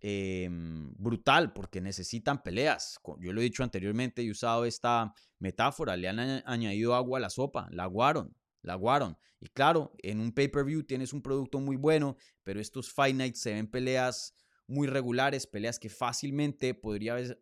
[0.00, 2.98] em, brutal porque necesitan peleas.
[3.20, 7.20] Yo lo he dicho anteriormente y he usado esta metáfora, le han añadido agua a
[7.20, 9.16] la sopa, la aguaron, la aguaron.
[9.38, 13.54] Y claro, en un pay-per-view tienes un producto muy bueno, pero estos Fight Nights se
[13.54, 14.34] ven peleas
[14.66, 17.36] muy regulares, peleas que fácilmente podrías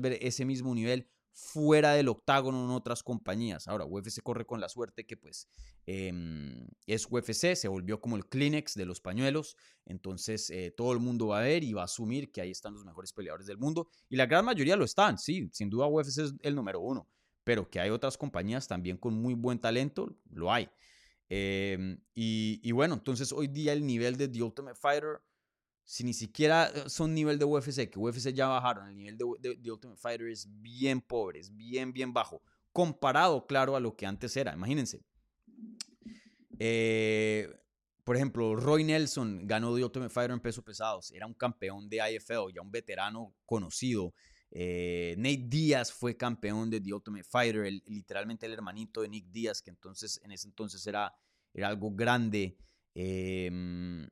[0.00, 3.66] ver ese mismo nivel fuera del octágono en otras compañías.
[3.66, 5.48] Ahora, UFC corre con la suerte que pues
[5.84, 11.00] em, es UFC, se volvió como el Kleenex de los pañuelos, entonces eh, todo el
[11.00, 13.58] mundo va a ver y va a asumir que ahí están los mejores peleadores del
[13.58, 17.08] mundo y la gran mayoría lo están, sí, sin duda UFC es el número uno,
[17.42, 20.70] pero que hay otras compañías también con muy buen talento, lo hay.
[21.28, 25.20] Em, y, bueno, entonces hoy día el nivel de The Ultimate Fighter,
[25.84, 29.70] si ni siquiera eh, son nivel de UFC, que UFC ya bajaron, el nivel de,
[29.70, 32.42] Ultimate Fighter es bien pobre, es bien, bien bajo,
[32.72, 34.54] comparado, claro, a lo que antes era.
[34.54, 35.02] Imagínense.
[36.58, 37.52] Eh,
[38.02, 41.98] por ejemplo, Roy Nelson ganó The Ultimate Fighter en peso pesados, era un campeón de
[42.12, 44.14] IFL, ya un veterano conocido.
[44.50, 49.60] Eh, Nate Díaz fue campeón de The Ultimate Fighter, literalmente el hermanito de Nick Díaz,
[49.60, 51.12] que entonces en ese entonces era,
[51.52, 52.56] era algo grande.
[52.94, 54.08] Em,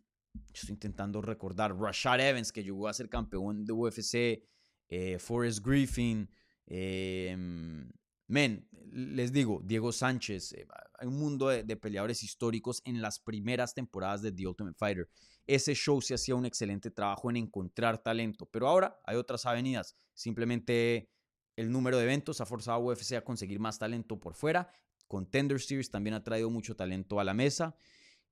[0.52, 1.76] estoy intentando recordar.
[1.76, 4.42] Rashad Evans, que llegó a ser campeón de UFC.
[4.88, 6.28] Eh, Forrest Griffin.
[6.66, 7.90] Em,
[8.28, 10.52] men, les digo, Diego Sánchez.
[10.52, 10.66] Eh,
[10.98, 15.08] hay un mundo de, peleadores históricos en las primeras temporadas de The Ultimate Fighter.
[15.46, 18.46] Ese show se hacía un excelente trabajo en encontrar talento.
[18.46, 19.96] Pero ahora hay otras avenidas.
[20.14, 21.10] Simplemente
[21.56, 24.70] el número de eventos ha forzado a UFC a conseguir más talento por fuera.
[25.08, 27.76] Contender Series también ha traído mucho talento a la mesa.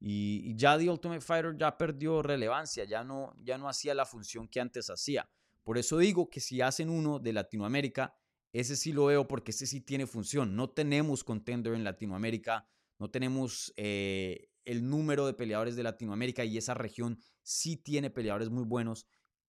[0.01, 4.49] Y, ya The Ultimate Fighter ya perdió relevancia, ya no, ya no hacía la función
[4.49, 5.29] que antes hacía.
[5.63, 8.15] Por eso digo que si hacen uno de Latinoamérica,
[8.53, 10.57] ese sí lo veo porque ese sí tiene función.
[10.57, 12.67] No tenemos contender en Latinoamérica,
[12.99, 18.49] no tenemos eh, el número de peleadores de Latinoamérica y esa región sí tiene peleadores
[18.49, 19.07] muy buenos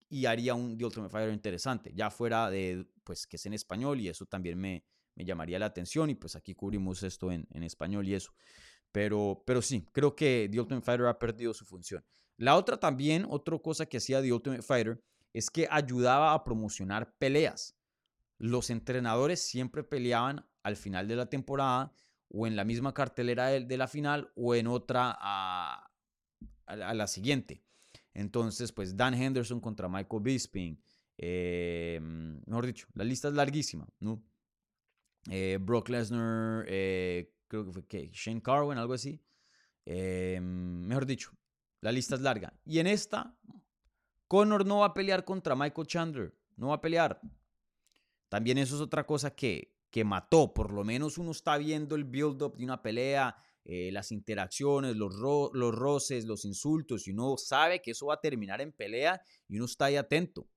[0.10, 4.02] y haría un The Ultimate Fighter interesante, ya fuera de, pues, que es en español
[4.02, 4.84] y eso también me,
[5.16, 8.34] me llamaría la atención y pues aquí cubrimos esto en, en, español y eso.
[8.92, 12.04] Pero, pero sí, creo que The Ultimate Fighter ha perdido su función.
[12.38, 15.02] La otra también, otra cosa que hacía The Ultimate Fighter
[15.34, 17.78] es que ayudaba a promocionar peleas.
[18.38, 21.94] Los entrenadores siempre peleaban al final de la temporada
[22.30, 25.92] o en la misma cartelera de, de la final o en otra a,
[26.66, 27.64] a la siguiente.
[28.14, 30.82] Entonces, pues Dan Henderson contra Michael Bisping.
[31.18, 32.00] Eh,
[32.46, 34.24] mejor dicho, la lista es larguísima, ¿no?
[35.30, 39.22] Eh, Brock Lesnar, eh, creo que fue que Shane Carwin, algo así.
[39.86, 41.32] mejor dicho,
[41.82, 42.58] la lista es larga.
[42.64, 43.38] Y en esta,
[44.30, 47.20] Conor no va a pelear contra Michael Chandler, no va a pelear.
[48.30, 50.54] También eso es otra cosa que, que mató.
[50.54, 53.36] Por lo menos uno está viendo el build-up de una pelea
[53.66, 58.22] eh, las interacciones, los, los roces, los insultos, y uno sabe que eso va a
[58.22, 60.48] terminar en pelea y uno está ahí atento.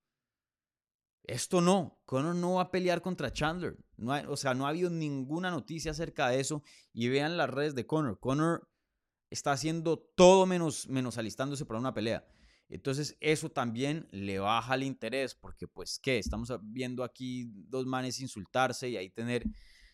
[1.24, 3.76] Esto no, Conor no va a pelear contra Chandler.
[3.96, 6.62] No o sea, no ha habido ninguna noticia acerca de eso.
[6.92, 8.18] Y vean las redes de Conor.
[8.18, 8.68] Conor
[9.30, 12.26] está haciendo todo menos, menos alistándose para una pelea.
[12.68, 18.20] Entonces eso también le baja el interés porque pues qué, estamos viendo aquí dos manes
[18.20, 19.44] insultarse y ahí tener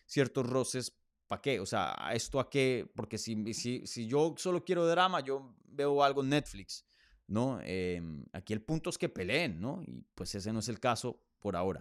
[0.05, 0.93] ciertos roces
[1.31, 1.61] ¿para qué?
[1.61, 2.91] O sea, ¿esto a qué?
[2.93, 6.85] Porque si, si, si yo solo quiero drama, yo veo algo en Netflix,
[7.25, 7.57] ¿no?
[7.63, 9.81] Em, aquí el punto es que peleen, ¿no?
[9.81, 11.79] Y pues ese no es el caso por ahora.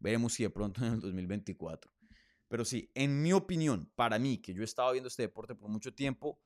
[0.00, 1.92] Veremos si de pronto en el 2024.
[2.48, 5.70] Pero sí, en mi opinión, para mí, que yo he estado viendo este deporte por
[5.70, 6.40] mucho tiempo,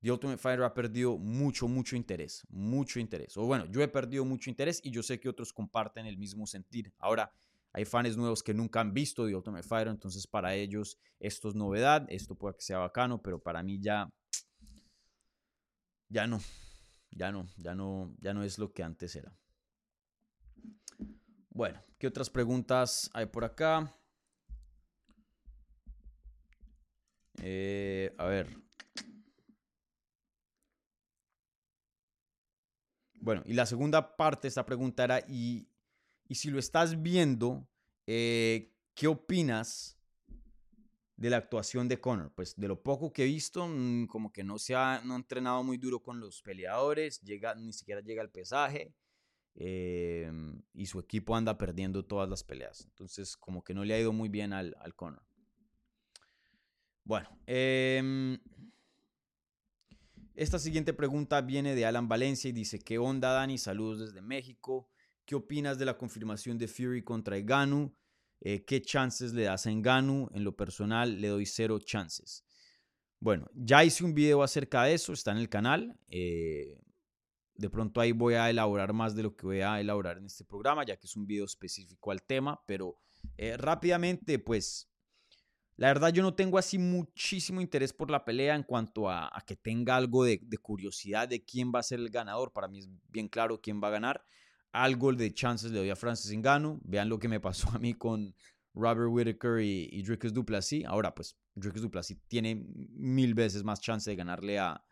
[0.00, 3.36] The Ultimate Fighter ha perdido mucho, mucho interés, mucho interés.
[3.36, 6.46] O bueno, yo he perdido mucho interés y yo sé que otros comparten el mismo
[6.46, 6.92] sentir.
[6.98, 7.32] Ahora,
[7.72, 11.54] hay fans nuevos que nunca han visto The Ultimate Fighter, entonces para ellos esto es
[11.54, 14.08] novedad, esto puede que sea bacano, pero para mí ya,
[16.08, 16.38] ya no,
[17.10, 19.34] ya no, ya no, ya no es lo que antes era.
[21.54, 23.96] Bueno, ¿qué otras preguntas hay por acá?
[27.40, 28.48] Eh, a ver.
[33.20, 35.68] Bueno, y la segunda parte de esta pregunta era, y,
[36.26, 37.68] y si lo estás viendo,
[38.08, 39.96] eh, ¿qué opinas
[41.16, 42.32] de la actuación de Conor?
[42.34, 45.62] Pues de lo poco que he visto, mm, como que no se ha, no entrenado
[45.62, 48.92] muy duro con los peleadores, llega, ni siquiera llega al pesaje.
[49.56, 52.84] Em, y su equipo anda perdiendo todas las peleas.
[52.86, 55.22] Entonces, como que no le ha ido muy bien al, al Conor.
[57.04, 58.38] Bueno, em,
[60.34, 63.58] esta siguiente pregunta viene de Alan Valencia y dice, ¿qué onda Dani?
[63.58, 64.88] Saludos desde México.
[65.24, 67.94] ¿Qué opinas de la confirmación de Fury contra Eganu?
[68.40, 70.28] Eh, ¿Qué chances le das a Enganu?
[70.34, 72.44] En lo personal le doy cero chances.
[73.20, 75.98] Bueno, ya hice un video acerca de eso, está en el canal.
[76.08, 76.78] Eh,
[77.56, 80.44] de pronto ahí voy a elaborar más de lo que voy a elaborar en este
[80.44, 82.96] programa, ya que es un video específico al tema, pero
[83.36, 84.90] eh, rápidamente, pues,
[85.76, 89.56] la verdad yo no tengo así muchísimo interés por la pelea en cuanto a, que
[89.56, 92.52] tenga algo de, curiosidad de quién va a ser el ganador.
[92.52, 94.24] Para mí es bien claro quién va a ganar.
[94.70, 96.80] Algo de chances le doy a Francis Ngannou.
[96.84, 98.34] Vean lo que me pasó a mí con
[98.72, 100.84] Robert Whittaker y, y Dricus Duplessis.
[100.84, 104.84] Ahora, pues, Dricus Duplessis tiene mil veces más chance de ganarle a,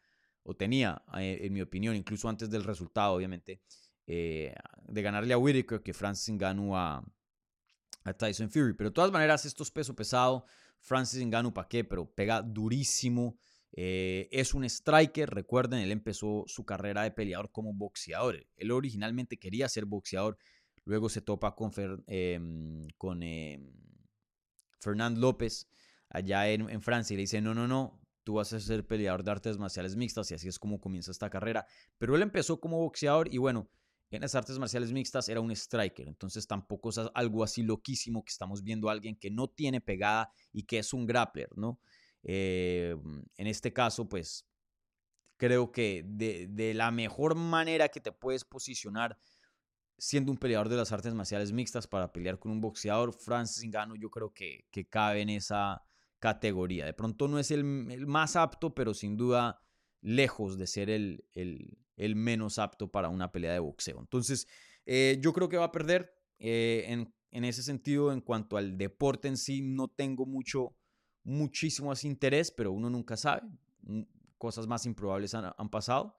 [0.45, 3.61] o tenía, eh, en mi opinión, incluso antes del resultado, obviamente,
[4.07, 4.55] eh,
[4.89, 7.05] de ganarle a Whitaker que Francis Ngannou a,
[8.19, 8.75] Tyson Fury.
[8.75, 10.45] Pero de todas maneras, esto es peso pesado.
[10.81, 11.85] Francis Ngannou, ¿para qué?
[11.85, 13.39] Pero pega durísimo.
[13.75, 18.45] Eh, es un striker, recuerden, él empezó su carrera de peleador como boxeador.
[18.57, 20.37] Él originalmente quería ser boxeador,
[20.85, 21.73] luego se topa con,
[22.07, 23.73] em, con em,
[24.79, 25.69] Fernand López
[26.11, 29.23] allá en, en, Francia y le dice, no, no, no, tú vas a ser peleador
[29.25, 31.67] de artes marciales mixtas y así es como comienza esta carrera.
[31.99, 33.69] Pero él empezó como boxeador y bueno,
[34.11, 38.31] en las artes marciales mixtas era un striker, entonces tampoco es algo así loquísimo que
[38.31, 41.81] estamos viendo a alguien que no tiene pegada y que es un grappler, ¿no?
[42.23, 42.95] Eh,
[43.37, 44.47] en este caso, pues
[45.39, 49.19] creo que de, la mejor manera que te puedes posicionar
[49.99, 53.97] siendo un peleador de las artes marciales mixtas para pelear con un boxeador, Francis Ngannou
[53.97, 55.83] yo creo que, que cabe en esa,
[56.23, 56.87] categoría.
[56.87, 59.61] De pronto no es el, más apto, pero sin duda
[60.01, 63.99] lejos de ser el, el, menos apto para una pelea de boxeo.
[63.99, 64.47] Entonces,
[64.87, 66.15] eh, yo creo que va a perder.
[66.39, 70.77] Eh, en, en, ese sentido, en cuanto al deporte en sí, no tengo mucho,
[71.25, 73.43] muchísimo más interés, pero uno nunca sabe.
[73.83, 74.03] Mm,
[74.39, 76.17] cosas más improbables han, pasado.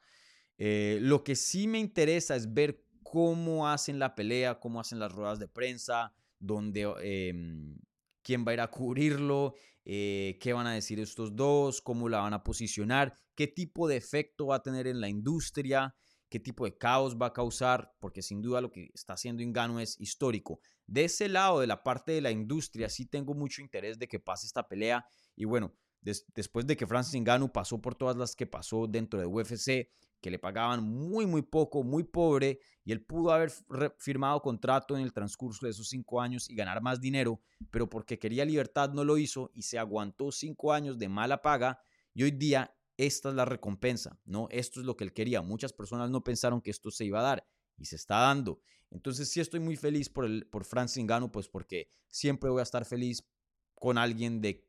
[0.57, 5.13] Eh, lo que sí me interesa es ver cómo hacen la pelea, cómo hacen las
[5.13, 7.77] ruedas de prensa, donde em,
[8.23, 9.55] quién va a ir a cubrirlo,
[9.85, 13.97] eh, qué van a decir estos dos, cómo la van a posicionar, qué tipo de
[13.97, 15.95] efecto va a tener en la industria,
[16.29, 19.79] qué tipo de caos va a causar, porque sin duda lo que está haciendo Ingano
[19.79, 20.59] es histórico.
[20.87, 24.19] De ese lado, de la parte de la industria, sí tengo mucho interés de que
[24.19, 25.05] pase esta pelea.
[25.35, 29.25] Y bueno, después de que Francis Ngannou pasó por todas las que pasó dentro de
[29.25, 29.89] UFC,
[30.23, 33.51] que le pagaban muy, muy poco, muy pobre, y él pudo haber
[33.97, 38.17] firmado contrato en el transcurso de esos cinco años y ganar más dinero, pero porque
[38.17, 41.81] quería libertad no lo hizo y se aguantó cinco años de mala paga,
[42.13, 44.47] y hoy día esta es la recompensa, ¿no?
[44.49, 45.41] Esto es lo que él quería.
[45.41, 47.45] Muchas personas no pensaron que esto se iba a dar
[47.77, 48.61] y se está dando.
[48.91, 52.63] Entonces sí estoy muy feliz por, el, por Francis Ngannou, pues porque siempre voy a
[52.63, 53.27] estar feliz
[53.73, 54.65] con alguien de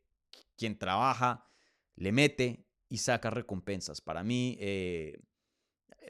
[0.57, 1.47] quien trabaja,
[1.95, 4.01] le mete y saca recompensas.
[4.01, 5.21] Para mí, eh,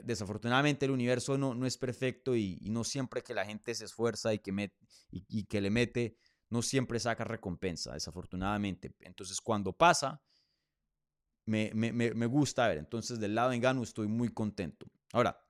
[0.03, 4.33] desafortunadamente el universo no, no es perfecto y, no siempre que la gente se esfuerza
[4.35, 4.73] y que,
[5.11, 6.17] y, que le mete,
[6.51, 8.95] no siempre saca recompensa, desafortunadamente.
[9.01, 10.23] Entonces cuando pasa,
[11.47, 12.79] me, me, gusta ver.
[12.79, 14.87] Entonces del lado de Engano estoy muy contento.
[15.13, 15.45] Ahora,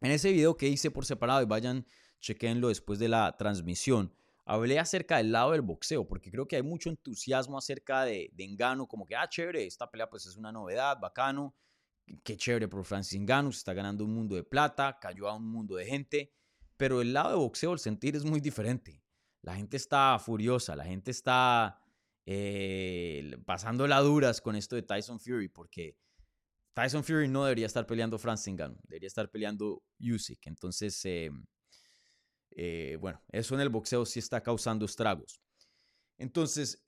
[0.00, 1.86] en ese video que hice por separado y vayan,
[2.20, 6.62] chequenlo después de la transmisión, hablé acerca del lado del boxeo, porque creo que hay
[6.62, 10.50] mucho entusiasmo acerca de, de Engano, como que, ah, chévere, esta pelea pues es una
[10.50, 11.54] novedad, bacano,
[12.22, 15.76] qué chévere por Francis Ngannou, está ganando un mundo de plata, cayó a un mundo
[15.76, 16.32] de gente,
[16.76, 19.02] pero el lado de boxeo, el sentir es muy diferente.
[19.42, 21.82] La gente está furiosa, la gente está
[22.24, 25.96] eh, pasando la duras con esto de Tyson Fury, porque
[26.74, 30.46] Tyson Fury no debería estar peleando Francis Ngannou, debería estar peleando Usyk.
[30.46, 31.30] Entonces, eh,
[32.50, 35.40] eh, bueno, eso en el boxeo sí está causando estragos.
[36.18, 36.82] Entonces,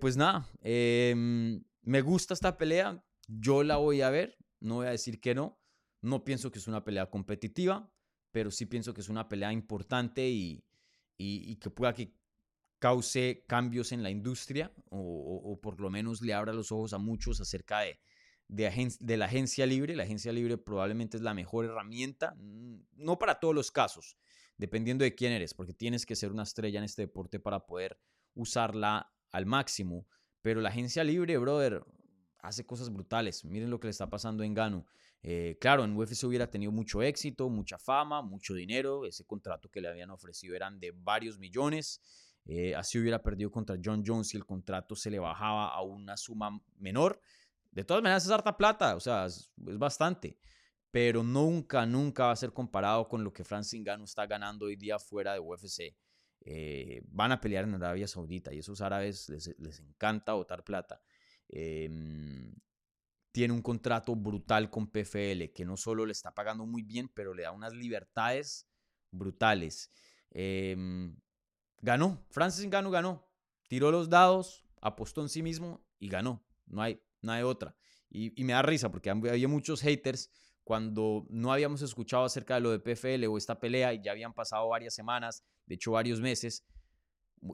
[0.00, 4.90] pues nada, em, me gusta esta pelea, yo la voy a ver, no voy a
[4.90, 5.60] decir que no.
[6.00, 7.90] No pienso que es una pelea competitiva,
[8.30, 10.64] pero sí pienso que es una pelea importante y,
[11.16, 12.14] y, que pueda que
[12.78, 17.40] cause cambios en la industria o, por lo menos le abra los ojos a muchos
[17.40, 17.98] acerca de,
[18.48, 19.96] de, la agencia libre.
[19.96, 24.16] La agencia libre probablemente es la mejor herramienta, no para todos los casos.
[24.56, 27.98] dependiendo de quién eres, porque tienes que ser una estrella en este deporte para poder
[28.34, 30.06] usarla al máximo.
[30.42, 31.82] Pero la agencia libre, brother,
[32.44, 33.44] hace cosas brutales.
[33.44, 34.86] Miren lo que le está pasando en Gano.
[35.22, 39.06] Eh, claro, en UFC hubiera tenido mucho éxito, mucha fama, mucho dinero.
[39.06, 42.00] Ese contrato que le habían ofrecido eran de varios millones.
[42.44, 46.16] Eh, así hubiera perdido contra John Jones y el contrato se le bajaba a una
[46.16, 47.20] suma menor.
[47.70, 50.38] De todas maneras es harta plata, o sea, es, bastante.
[50.90, 54.76] Pero nunca, nunca va a ser comparado con lo que Francis Ngannou está ganando hoy
[54.76, 55.96] día fuera de UFC.
[56.46, 61.00] Eh, van a pelear en Arabia Saudita y esos árabes les, les encanta botar plata.
[61.48, 62.54] Em,
[63.32, 67.34] tiene un contrato brutal con PFL que no solo le está pagando muy bien, pero
[67.34, 68.68] le da unas libertades
[69.10, 69.90] brutales.
[70.30, 71.16] Em,
[71.80, 73.28] ganó, Francis Ngannou ganó,
[73.68, 76.44] tiró los dados, apostó en sí mismo y ganó.
[76.66, 77.76] No hay, no hay otra.
[78.08, 80.30] Y, y me da risa porque había muchos haters
[80.64, 84.32] cuando no habíamos escuchado acerca de lo de PFL o esta pelea y ya habían
[84.32, 86.64] pasado varias semanas, de hecho varios meses,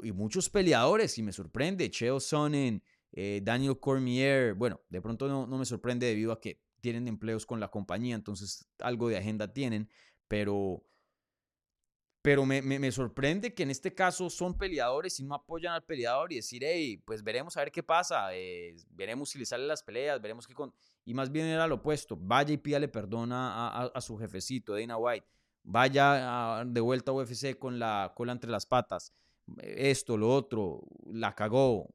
[0.03, 2.82] y muchos peleadores, y me sorprende, Cheo Sonnen,
[3.13, 7.45] eh, Daniel Cormier, bueno, de pronto no, no me sorprende debido a que tienen empleos
[7.45, 9.89] con la compañía, entonces algo de agenda tienen,
[10.29, 10.83] pero,
[12.23, 16.33] pero me, me, sorprende que en este caso son peleadores y no apoyan al peleador
[16.33, 19.83] y decir, hey, pues veremos a ver qué pasa, eh, veremos si le salen las
[19.83, 20.73] peleas, veremos qué con...
[21.05, 24.97] Y más bien era lo opuesto, vaya y pídale perdón a, a, su jefecito, Dana
[24.97, 25.27] White,
[25.63, 29.13] vaya de vuelta a UFC con la cola entre las patas,
[29.59, 31.89] esto, lo otro, la cagó,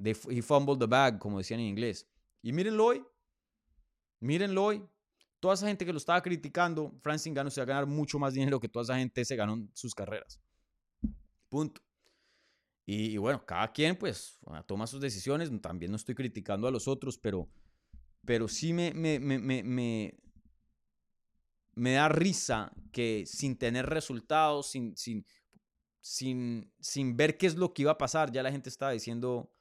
[0.00, 2.08] de, he fumbled the bag, como decían en inglés.
[2.42, 3.04] Y mírenlo hoy.
[4.20, 4.82] Mírenlo hoy.
[5.40, 8.34] Toda esa gente que lo estaba criticando, Francis Ngannou se va a ganar mucho más
[8.34, 10.40] dinero que toda esa gente se ganó en sus carreras.
[11.48, 11.80] Punto.
[12.86, 15.50] Y, bueno, cada quien pues toma sus decisiones.
[15.60, 17.48] También no estoy criticando a los otros, pero,
[18.24, 20.18] pero sí me, me, me, me,
[21.74, 25.24] me da risa que sin tener resultados, sin, sin,
[26.00, 29.52] sin, sin ver qué es lo que iba a pasar, ya la gente estaba diciendo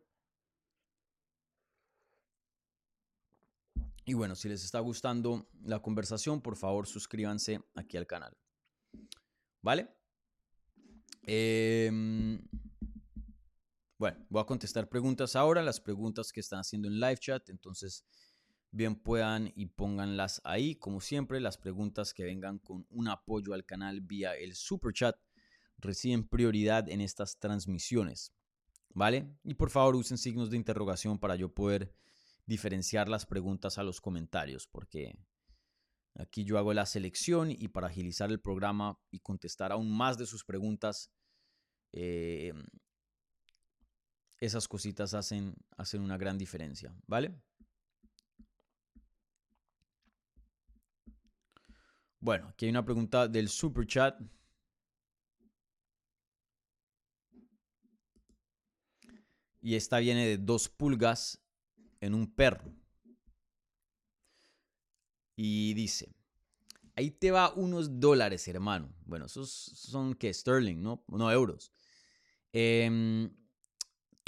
[4.04, 8.36] Y bueno, si les está gustando la conversación, por favor suscríbanse aquí al canal.
[9.62, 9.88] ¿Vale?
[11.26, 12.40] Eh,
[13.98, 18.04] bueno, voy a contestar preguntas ahora, las preguntas que están haciendo en live chat, entonces
[18.70, 20.76] bien puedan y pónganlas ahí.
[20.76, 25.16] Como siempre, las preguntas que vengan con un apoyo al canal vía el super chat
[25.78, 28.34] reciben prioridad en estas transmisiones.
[28.94, 29.36] ¿Vale?
[29.44, 31.94] Y por favor usen signos de interrogación para yo poder
[32.46, 35.14] diferenciar las preguntas a los comentarios, porque
[36.14, 40.26] aquí yo hago la selección y para agilizar el programa y contestar aún más de
[40.26, 41.12] sus preguntas,
[41.92, 42.54] eh,
[44.40, 47.34] esas cositas hacen, hacen una gran diferencia, ¿vale?
[52.20, 54.20] Bueno, aquí hay una pregunta del super chat.
[59.60, 61.40] Y esta viene de dos pulgas
[62.00, 62.72] en un perro.
[65.36, 66.12] Y dice,
[66.96, 68.92] ahí te va unos dólares, hermano.
[69.04, 71.04] Bueno, esos son que sterling, ¿no?
[71.08, 71.72] No euros.
[72.52, 73.30] Eh,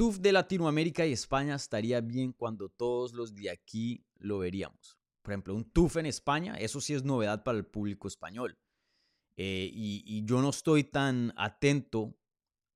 [0.00, 4.96] TUF de Latinoamérica y España estaría bien cuando todos los de aquí lo veríamos.
[5.20, 8.56] Por ejemplo, un TUF en España, eso sí es novedad para el público español.
[9.36, 12.16] Eh, y, yo no estoy tan atento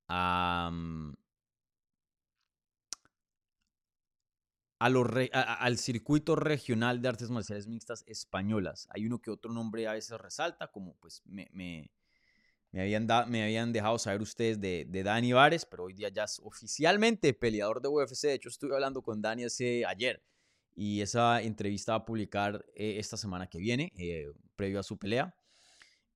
[0.07, 1.14] a, mm,
[4.81, 8.87] al circuito regional de artes marciales mixtas españolas.
[8.91, 11.91] Hay uno que otro nombre a veces resalta, como pues me
[12.81, 16.41] habían, me habían dejado saber ustedes de, de, Dani Vares, pero hoy día ya es
[16.43, 18.22] oficialmente peleador de UFC.
[18.22, 20.22] De hecho, estuve hablando con Dani hace ayer
[20.77, 24.99] y esa entrevista va a publicar eh, esta semana que viene, eh, previo a su
[24.99, 25.35] pelea.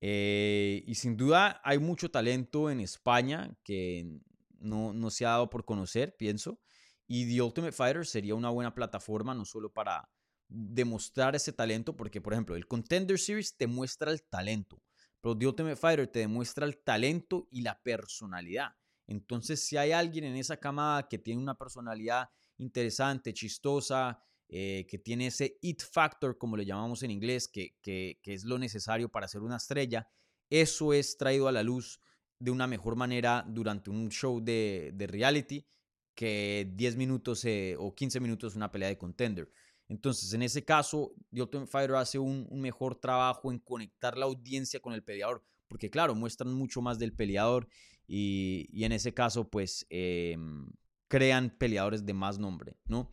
[0.01, 4.21] Eh, y sin duda hay mucho talento en España que
[4.59, 6.61] no, no se ha dado por conocer, pienso.
[7.07, 10.11] Y The Ultimate Fighter sería una buena plataforma, no solo para
[10.49, 14.83] demostrar ese talento, porque por ejemplo el Contender Series te muestra el talento,
[15.21, 18.71] pero The Ultimate Fighter te demuestra el talento y la personalidad.
[19.07, 24.99] Entonces, si hay alguien en esa camada que tiene una personalidad interesante, chistosa, eh, que
[24.99, 29.29] tiene ese it factor, como le llamamos en inglés, que, que, es lo necesario para
[29.29, 30.09] ser una estrella,
[30.51, 32.01] eso es traído a la luz
[32.39, 35.66] de una mejor manera durante un show de, de reality
[36.14, 39.53] que 10 minutos eh, o 15 minutos una pelea de contender.
[39.89, 44.80] Entonces, en ese caso, The Ultimate Fighter hace un, mejor trabajo en conectar la audiencia
[44.80, 47.68] con el peleador, porque claro, muestran mucho más del peleador
[48.07, 50.70] y, en ese caso, pues, em,
[51.09, 53.12] crean peleadores de más nombre, ¿no?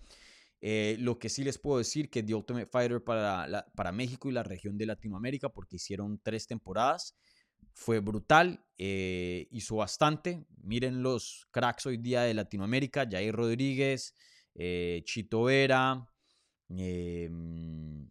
[0.62, 4.34] Eh, lo que sí les puedo decir que The Ultimate Fighter para, para México y
[4.34, 7.16] la región de Latinoamérica, porque hicieron tres temporadas,
[7.76, 10.46] fue brutal, eh, hizo bastante.
[10.64, 14.16] Miren los cracks hoy día de Latinoamérica, Jair Rodríguez,
[14.56, 16.08] eh, Chito Vera,
[16.70, 18.10] Em,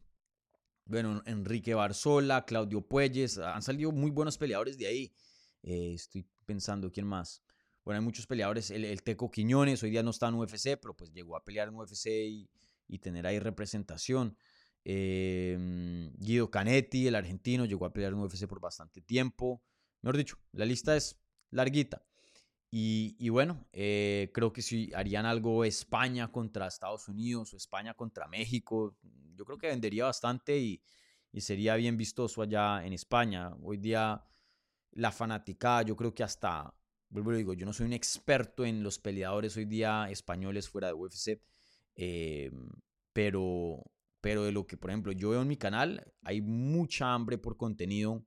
[0.84, 5.14] bueno, Enrique Barzola, Claudio Puelles, han salido muy buenos peleadores de ahí.
[5.62, 7.42] Eh, estoy pensando, ¿quién más?
[7.84, 8.70] Bueno, hay muchos peleadores.
[8.70, 11.74] El, Teco Quiñones, hoy día no está en UFC, pero pues llegó a pelear en
[11.74, 14.36] UFC y, tener ahí representación.
[14.84, 19.62] Em, Guido Canetti, el argentino, llegó a pelear en UFC por bastante tiempo.
[20.02, 21.16] Mejor dicho, la lista es
[21.50, 22.02] larguita.
[22.76, 28.26] Y, bueno, eh, creo que si harían algo España contra Estados Unidos o España contra
[28.26, 28.96] México,
[29.36, 30.82] yo creo que vendería bastante y,
[31.36, 33.54] sería bien vistoso allá en España.
[33.62, 34.24] Hoy día
[34.90, 36.74] la fanática, yo creo que hasta,
[37.10, 40.88] vuelvo a digo, yo no soy un experto en los peleadores hoy día españoles fuera
[40.88, 41.40] de UFC,
[41.94, 42.50] eh,
[43.12, 43.84] pero,
[44.20, 47.56] pero de lo que, por ejemplo, yo veo en mi canal, hay mucha hambre por
[47.56, 48.26] contenido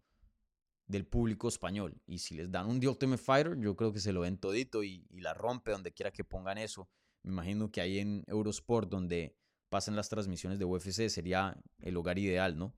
[0.88, 2.02] del público español.
[2.08, 4.84] Y si les dan un The Ultimate Fighter, yo creo que se lo ven todito
[4.84, 6.90] y, la rompe donde quiera que pongan eso.
[7.24, 9.36] Me imagino que ahí en Eurosport, donde
[9.70, 12.74] pasan las transmisiones de UFC, sería el lugar ideal, ¿no?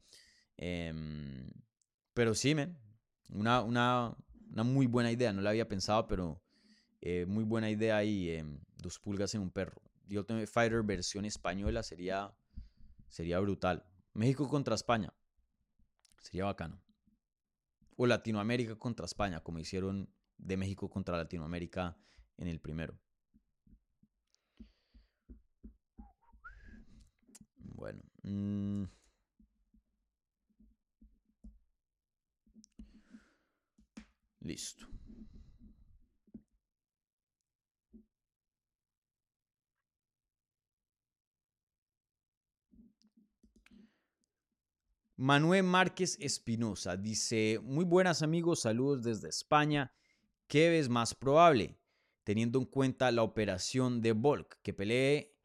[0.58, 1.52] Em,
[2.14, 2.78] pero sí, men,
[3.30, 4.16] una, una,
[4.52, 5.32] una, muy buena idea.
[5.32, 6.42] No la había pensado, pero
[7.02, 9.82] eh, muy buena idea y em, dos pulgas en un perro.
[10.08, 12.34] The Ultimate Fighter versión española sería,
[13.08, 13.86] sería brutal.
[14.14, 15.14] México contra España.
[16.18, 16.82] Sería bacano
[18.02, 21.98] o Latinoamérica contra España, como hicieron de México contra Latinoamérica
[22.38, 22.98] en el primero.
[27.58, 28.02] Bueno.
[28.24, 28.86] Mm.
[34.40, 34.99] listo.
[45.20, 49.94] Manuel Márquez Espinosa dice, muy buenas amigos, saludos desde España.
[50.48, 51.78] ¿Qué ves más probable?
[52.24, 55.36] Teniendo en cuenta la operación de Volk, que pelee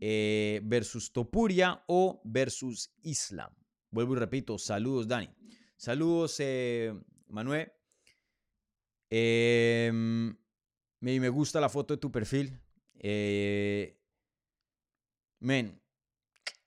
[0.00, 3.52] eh, versus Topuria o versus Islam.
[3.90, 5.28] Vuelvo y repito, saludos Dani.
[5.76, 6.94] Saludos eh,
[7.26, 7.72] Manuel.
[9.10, 10.36] Em,
[11.00, 12.60] me, gusta la foto de tu perfil.
[12.94, 14.00] Eh,
[15.40, 15.82] men,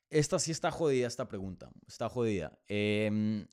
[0.09, 1.69] esta sí está jodida, esta pregunta.
[1.87, 2.59] Está jodida.
[2.67, 3.47] Em,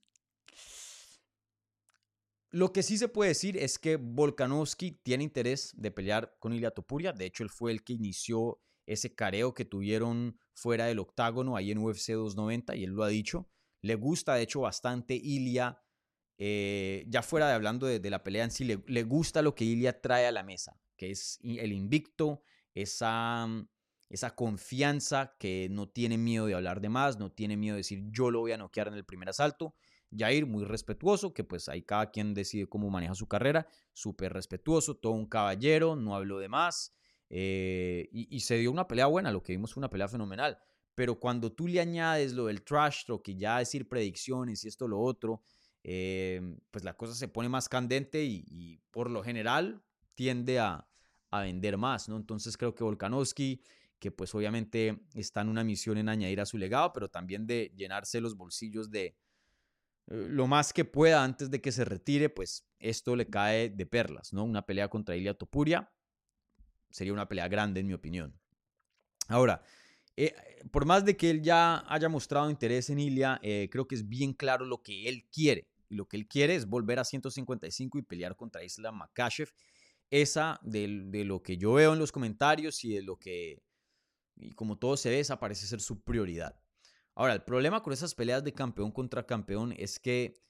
[2.51, 6.71] lo que sí se puede decir es que Volkanovski tiene interés de pelear con Ilia
[6.71, 7.13] Topuria.
[7.13, 11.71] De hecho, él fue el que inició ese careo que tuvieron fuera del octágono ahí
[11.71, 13.51] en UFC 290 y él lo ha dicho.
[13.83, 15.83] Le gusta, de hecho, bastante Ilia.
[16.39, 19.65] Eh, ya fuera de hablando de, la pelea en sí, le, le, gusta lo que
[19.65, 22.43] Ilia trae a la mesa, que es el invicto,
[22.75, 23.49] esa
[24.09, 28.05] esa confianza que no tiene miedo de hablar de más, no tiene miedo de decir
[28.11, 29.75] yo lo voy a noquear en el primer asalto.
[30.17, 34.97] Jair, muy respetuoso, que pues ahí cada quien decide cómo maneja su carrera, súper respetuoso,
[34.97, 36.95] todo un caballero, no habló de más,
[37.29, 40.59] eh, y, se dio una pelea buena, lo que vimos fue una pelea fenomenal.
[40.95, 44.87] Pero cuando tú le añades lo del trash talk y ya decir predicciones y esto
[44.89, 45.43] lo otro,
[45.83, 49.83] eh, pues la cosa se pone más candente y, por lo general
[50.15, 50.89] tiende a,
[51.31, 52.17] a, vender más, ¿no?
[52.17, 53.61] Entonces creo que Volkanovski
[53.99, 57.73] que pues obviamente está en una misión en añadir a su legado, pero también de
[57.75, 59.17] llenarse los bolsillos de
[60.09, 63.87] eh, lo más que pueda antes de que se retire, pues esto le cae de
[63.87, 64.45] perlas, ¿no?
[64.45, 65.91] Una pelea contra Ilia Topuria
[66.91, 68.39] sería una pelea grande en mi opinión.
[69.29, 69.63] Ahora,
[70.17, 70.35] eh,
[70.71, 74.09] por más de que él ya haya mostrado interés en Ilia, eh, creo que es
[74.09, 75.69] bien claro lo que él quiere.
[75.89, 79.53] Y lo que él quiere es volver a 155 y pelear contra Islam Makashev.
[80.11, 83.63] Esa de, de, lo que yo veo en los comentarios y de lo que
[84.37, 86.61] y como todo se ve, esa parece ser su prioridad.
[87.15, 90.43] Ahora, el problema con esas peleas de campeón contra campeón es que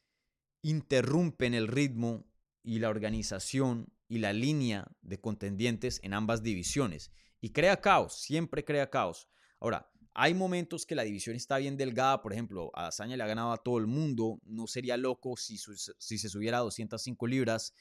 [0.62, 2.26] interrumpen el ritmo
[2.62, 7.12] y la organización y la línea de contendientes en ambas divisiones.
[7.40, 9.28] Y crea caos, siempre crea caos.
[9.60, 13.26] Ahora, hay momentos que la división está bien delgada, por ejemplo, a Azaña le ha
[13.26, 17.74] ganado a todo el mundo, no sería loco si, si se subiera a 205 libras,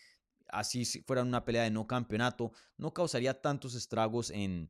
[0.50, 4.70] así si fuera una pelea de no campeonato, no causaría tantos estragos en,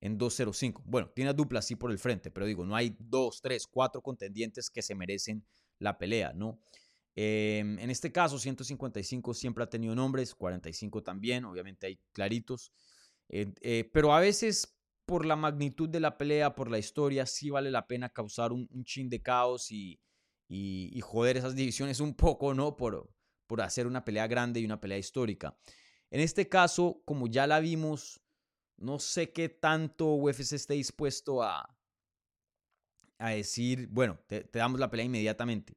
[0.00, 0.82] en 205.
[0.84, 4.02] Bueno, tiene a dupla así por el frente, pero digo, no hay dos, tres, cuatro
[4.02, 5.44] contendientes que se merecen
[5.78, 6.60] la pelea, ¿no?
[7.16, 12.72] Em, en este caso, 155 siempre ha tenido nombres, 45 también, obviamente hay claritos,
[13.28, 14.76] eh, pero a veces
[15.06, 18.68] por la magnitud de la pelea, por la historia, sí vale la pena causar un,
[18.84, 20.00] chin de caos y,
[20.48, 22.76] y, joder esas divisiones un poco, ¿no?
[22.76, 23.10] Por,
[23.46, 25.56] por hacer una pelea grande y una pelea histórica.
[26.10, 28.20] En este caso, como ya la vimos,
[28.84, 31.76] no sé qué tanto UFC esté dispuesto a,
[33.18, 35.74] a decir, bueno, te, damos la pelea inmediatamente.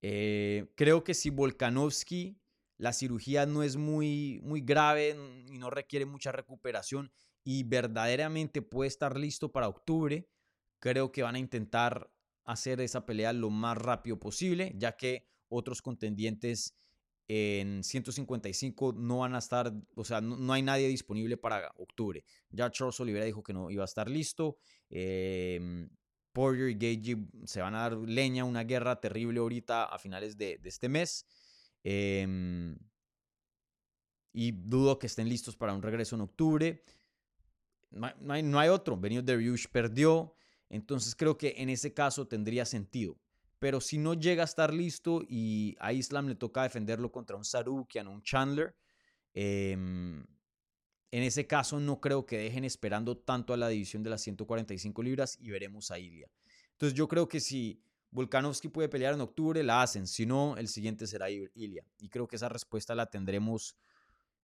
[0.00, 2.38] Eh, creo que si Volkanovski,
[2.78, 5.16] la cirugía no es muy, muy grave
[5.48, 7.10] y no requiere mucha recuperación,
[7.42, 10.28] y verdaderamente puede estar listo para octubre,
[10.78, 12.10] creo que van a intentar
[12.44, 16.76] hacer esa pelea lo más rápido posible, ya que otros contendientes
[17.28, 22.24] en 155 no van a estar, o sea, no, hay nadie disponible para octubre.
[22.50, 24.58] Ya Charles Oliveira dijo que no iba a estar listo.
[24.90, 25.88] Eh,
[26.32, 30.60] Poirier y Gage se van a dar leña, una guerra terrible ahorita a finales de,
[30.64, 31.26] este mes.
[31.82, 32.76] Em,
[34.32, 36.82] y dudo que estén listos para un regreso en octubre
[37.90, 38.96] no hay, no hay, otro.
[38.96, 39.24] Benio
[39.70, 40.34] perdió.
[40.68, 43.18] Entonces creo que en ese caso tendría sentido.
[43.58, 47.44] Pero si no llega a estar listo y a Islam le toca defenderlo contra un
[47.44, 48.74] Sarukian un Chandler,
[49.32, 50.24] em,
[51.10, 55.02] en ese caso no creo que dejen esperando tanto a la división de las 145
[55.02, 56.30] libras y veremos a Ilia.
[56.72, 57.80] Entonces yo creo que si
[58.10, 60.06] Volkanovski puede pelear en octubre, la hacen.
[60.06, 61.84] Si no, el siguiente será Ilia.
[61.98, 63.76] Y creo que esa respuesta la tendremos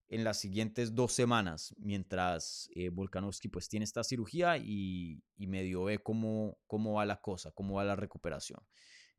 [0.09, 5.85] en las siguientes dos semanas, mientras eh, Volkanovski pues tiene esta cirugía y, y medio
[5.85, 8.61] ve cómo, cómo va la cosa, cómo va la recuperación.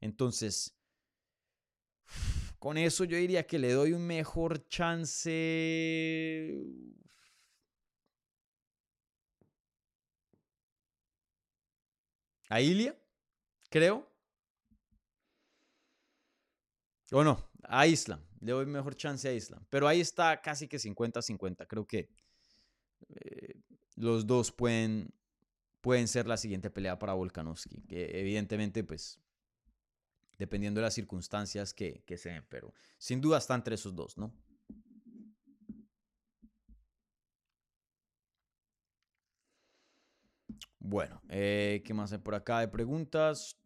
[0.04, 0.76] Entonces,
[2.60, 6.52] con eso yo diría que le doy un mejor chance.
[12.50, 13.00] A Ilia,
[13.70, 14.06] creo.
[17.14, 18.20] O no, a Islam.
[18.42, 19.66] Le doy mejor chance a Islam.
[19.70, 21.66] Pero ahí está casi que 50-50.
[21.66, 22.10] Creo que
[23.08, 23.56] eh,
[23.96, 25.14] los dos pueden,
[25.80, 27.84] pueden ser la siguiente pelea para Volkanovski.
[27.84, 29.23] Que evidentemente, pues,
[30.38, 32.46] dependiendo de las circunstancias que, que se den.
[32.50, 34.34] Pero sin duda están entre esos dos, ¿no?
[40.86, 43.58] Bueno, eh, ¿qué más hay por acá de preguntas?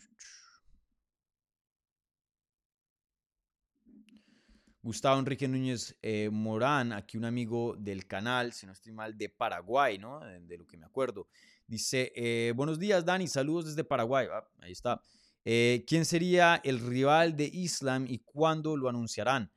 [4.83, 9.29] Gustavo Enrique Núñez eh, Morán, aquí un amigo del canal, si no estoy mal, de
[9.29, 10.19] Paraguay, ¿no?
[10.19, 11.27] De, lo que me acuerdo.
[11.65, 14.27] Dice, eh, buenos días Dani, saludos desde Paraguay.
[14.31, 15.01] Ah, ahí está.
[15.49, 19.49] Eh, ¿Quién sería el rival de Islam y cuándo lo anunciarán?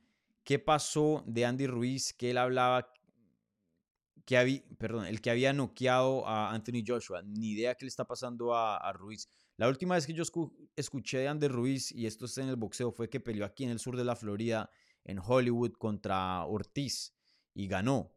[0.45, 2.93] ¿Qué pasó de Andy Ruiz que él hablaba,
[4.25, 7.21] que había, perdón, el que había noqueado a Anthony Joshua?
[7.23, 9.27] Ni idea qué le está pasando a, Ruiz.
[9.57, 10.23] La última vez que yo
[10.77, 13.71] escuché de Andy Ruiz, y esto está en el boxeo, fue que peleó aquí en
[13.71, 14.69] el sur de la Florida
[15.03, 17.13] en Hollywood contra Ortiz
[17.53, 18.13] y ganó.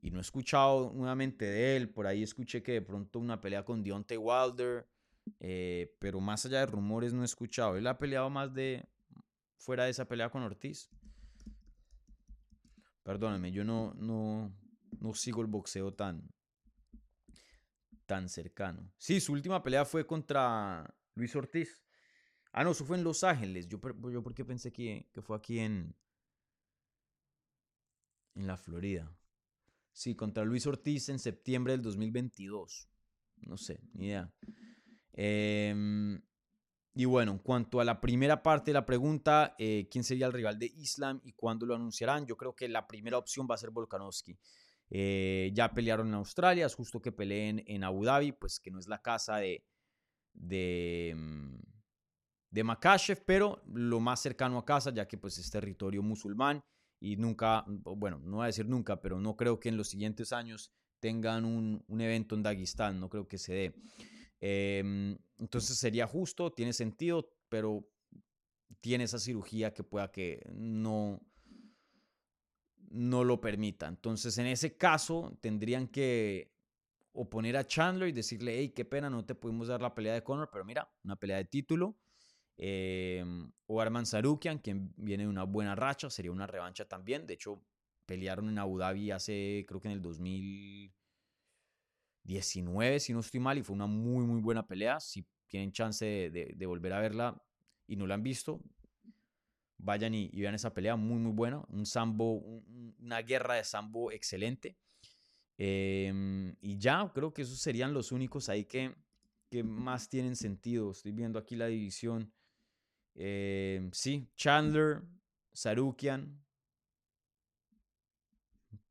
[0.00, 1.90] Y no he escuchado nuevamente de él.
[1.90, 4.86] Por ahí escuché que de pronto una pelea con Deontay Wilder.
[5.38, 7.76] Eh, pero más allá de rumores no he escuchado.
[7.76, 8.88] Él ha peleado más de
[9.56, 10.90] fuera de esa pelea con Ortiz.
[13.02, 14.52] Perdóname, yo no, no,
[15.00, 16.30] no sigo el boxeo tan,
[18.06, 18.92] tan cercano.
[18.98, 21.82] Sí, su última pelea fue contra Luis Ortiz.
[22.52, 23.68] Ah, no, eso fue en Los Ángeles.
[23.68, 25.94] Yo, yo porque pensé que, que fue aquí en,
[28.34, 29.14] en la Florida.
[29.92, 32.88] Sí, contra Luis Ortiz en septiembre del 2022.
[33.42, 34.32] No sé, ni idea.
[35.12, 36.20] Em,
[36.94, 40.32] y bueno, en cuanto a la primera parte de la pregunta, eh, ¿quién sería el
[40.32, 42.26] rival de Islam y cuándo lo anunciarán?
[42.26, 44.38] Yo creo que la primera opción va a ser Volkanovski.
[44.90, 48.80] Eh, ya pelearon en Australia, es justo que peleen en Abu Dhabi, pues que no
[48.80, 49.64] es la casa de,
[50.32, 51.58] de, mm,
[52.50, 56.62] de Makashev, pero lo más cercano a casa, ya que pues es territorio musulmán
[57.00, 60.32] y nunca, bueno, no voy a decir nunca, pero no creo que en los siguientes
[60.32, 63.74] años tengan un, evento en Dagestán, no creo que se dé.
[64.40, 67.86] Em, entonces sería justo, tiene sentido, pero
[68.80, 71.20] tiene esa cirugía que pueda que no,
[72.90, 73.86] no lo permita.
[73.86, 76.52] Entonces en ese caso tendrían que
[77.12, 80.22] oponer a Chandler y decirle, hey, qué pena, no te pudimos dar la pelea de
[80.22, 81.96] Conor, pero mira, una pelea de título
[82.62, 83.24] eh,
[83.66, 87.26] o Arman Sarukian, quien viene de una buena racha, sería una revancha también.
[87.26, 87.62] De hecho,
[88.04, 90.92] pelearon en Abu Dhabi hace, creo que en el 2000,
[92.24, 95.00] 19, si no estoy mal, y fue una muy, muy buena pelea.
[95.00, 97.42] Si tienen chance de, volver a verla
[97.86, 98.60] y no la han visto,
[99.78, 101.64] vayan y, vean esa pelea, muy, muy buena.
[101.68, 102.34] Un sambo,
[102.98, 104.76] una guerra de sambo excelente.
[105.58, 108.94] Em, y ya, creo que esos serían los únicos ahí que,
[109.50, 110.90] que más tienen sentido.
[110.92, 112.32] Estoy viendo aquí la división.
[113.14, 115.02] Em, sí, Chandler,
[115.52, 116.40] Sarukian.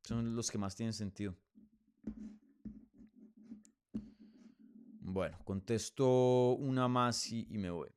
[0.04, 1.36] Son los que más tienen sentido.
[5.12, 7.90] Bueno, contesto una más y, me voy.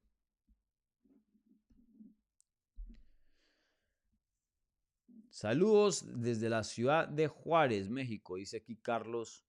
[5.28, 9.44] Saludos desde la ciudad de Juárez, México, dice aquí Carlos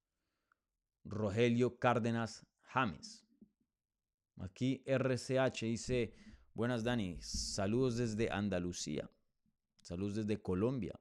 [1.05, 3.25] Rogelio Cárdenas James.
[4.39, 6.13] Aquí RCH dice,
[6.53, 9.09] buenas Dani, saludos desde Andalucía,
[9.79, 10.99] saludos desde Colombia.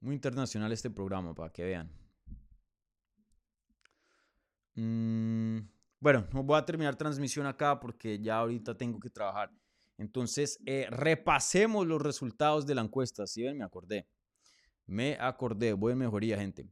[0.00, 2.07] Muy internacional este programa, para que vean.
[4.80, 5.68] Mm,
[5.98, 9.50] bueno, no voy a terminar transmisión acá porque ya ahorita tengo que trabajar.
[9.96, 13.26] Entonces, eh, repasemos los resultados de la encuesta.
[13.26, 14.06] Si ven, me acordé.
[14.86, 15.72] Me acordé.
[15.72, 16.70] Voy en mejoría, gente.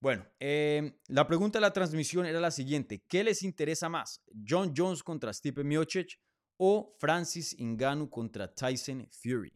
[0.00, 3.04] Bueno, em, la pregunta de la transmisión era la siguiente.
[3.06, 4.22] ¿Qué les interesa más?
[4.48, 6.18] ¿John Jones contra Stipe Miocic
[6.56, 9.52] o Francis Ngannou contra Tyson Fury?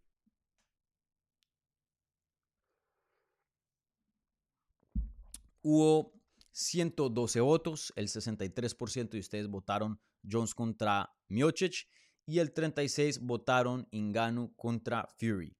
[5.63, 6.16] Hubo
[6.57, 11.87] 112 votos, el 63% de ustedes votaron Jones contra Miocic
[12.25, 15.55] y el 36 votaron Inganu contra Fury.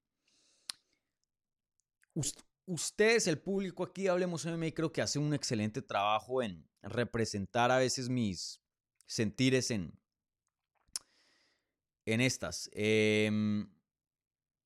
[2.65, 7.77] Ustedes, el público aquí, Hablemos MMA, creo que hace un excelente trabajo en representar a
[7.77, 8.63] veces mis
[9.05, 10.01] sentires en,
[12.07, 13.69] en estas, em,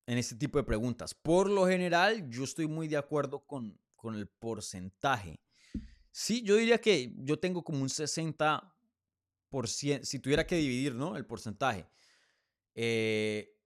[0.05, 1.13] en este tipo de preguntas.
[1.13, 5.41] Por lo general, yo estoy muy de acuerdo con, con el porcentaje.
[6.11, 11.15] Sí, yo diría que yo tengo como un 60%, si tuviera que dividir, ¿no?
[11.15, 11.87] El porcentaje.
[12.75, 13.57] Eh,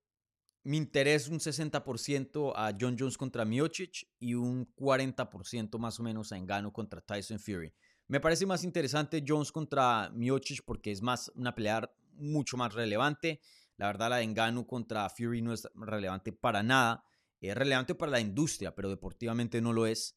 [0.62, 6.32] mi interés un 60% a John Jones contra Miocic y un 40% más o menos
[6.32, 7.72] a Engano contra Tyson Fury.
[8.08, 13.40] Me parece más interesante Jones contra Miocic porque es más una pelea mucho más relevante.
[13.76, 17.04] La verdad la de Engano contra Fury no es relevante para nada.
[17.40, 20.16] Es relevante para la industria, pero deportivamente no lo es.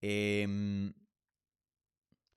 [0.00, 0.46] Eh,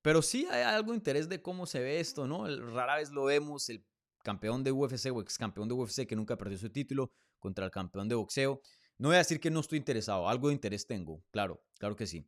[0.04, 2.46] pero sí hay algo de interés de cómo se ve esto, ¿no?
[2.46, 3.84] Rara vez lo vemos, el
[4.22, 7.72] campeón de UFC o ex campeón de UFC que nunca perdió su título contra el
[7.72, 8.62] campeón de boxeo.
[8.98, 12.06] No voy a decir que no estoy interesado, algo de interés tengo, claro, claro que
[12.06, 12.28] sí.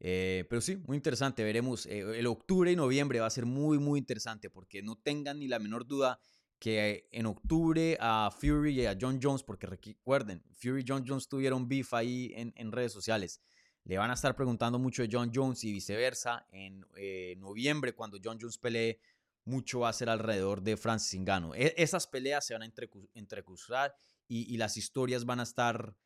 [0.00, 1.86] Eh, pero sí, muy interesante, veremos.
[1.86, 5.48] Eh, el octubre y noviembre va a ser muy, muy interesante porque no tengan ni
[5.48, 6.18] la menor duda
[6.58, 11.28] que en octubre a Fury y a John Jones, porque recuerden, Fury y John Jones
[11.28, 13.40] tuvieron beef ahí en, en redes sociales.
[13.86, 16.44] Le van a estar preguntando mucho de John Jones y viceversa.
[16.50, 18.98] En eh, noviembre, cuando John Jones pelee,
[19.44, 21.54] mucho va a ser alrededor de Francis Ngannou.
[21.54, 22.72] E, esas peleas se van a
[23.14, 23.94] entrecruzar
[24.26, 25.96] y, las historias van a estar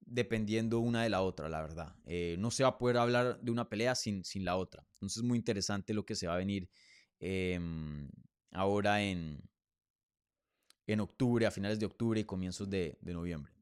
[0.00, 1.94] dependiendo una de la otra, la verdad.
[2.06, 4.84] Eh, no se va a poder hablar de una pelea sin, sin la otra.
[4.94, 6.68] Entonces es muy interesante lo que se va a venir
[7.20, 8.10] em,
[8.50, 9.48] ahora en,
[10.88, 13.52] en octubre, a finales de octubre y comienzos de noviembre.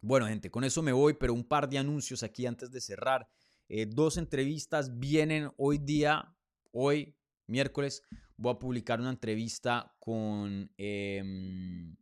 [0.00, 3.28] Bueno, gente, con eso me voy, pero un par de anuncios aquí antes de cerrar.
[3.68, 6.34] Eh, dos entrevistas vienen hoy día,
[6.70, 7.14] hoy,
[7.46, 8.02] miércoles.
[8.36, 11.96] Voy a publicar una entrevista con, em,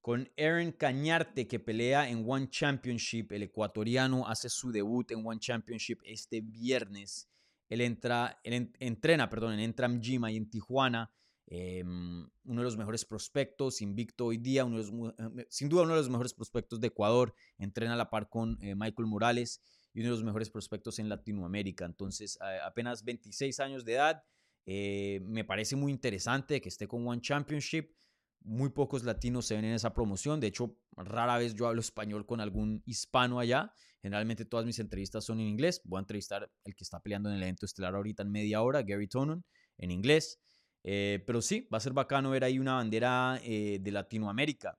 [0.00, 3.32] con Aaron Cañarte, que pelea en One Championship.
[3.32, 7.28] El ecuatoriano hace su debut en One Championship este viernes.
[7.68, 11.10] Él, entra, él entrena perdón, en Gym en Tijuana.
[11.46, 15.98] Em, uno de los mejores prospectos, invicto hoy día, uno eh, sin duda uno de
[15.98, 19.60] los mejores prospectos de Ecuador, entrena a la par con eh, Michael Morales
[19.92, 21.84] y uno de los mejores prospectos en Latinoamérica.
[21.84, 24.24] Entonces, apenas 26 años de edad,
[24.66, 27.92] eh, me parece muy interesante que esté con One Championship.
[28.40, 30.40] Muy pocos latinos se ven en esa promoción.
[30.40, 33.72] De hecho, rara vez yo hablo español con algún hispano allá.
[34.02, 35.80] Generalmente todas mis entrevistas son en inglés.
[35.84, 38.82] Voy a entrevistar el que está peleando en el evento estelar ahorita en media hora,
[38.82, 39.44] Gary Tonon,
[39.78, 40.40] en inglés.
[40.86, 44.78] Eh, pero sí, va a ser bacano ver ahí una bandera eh, de Latinoamérica,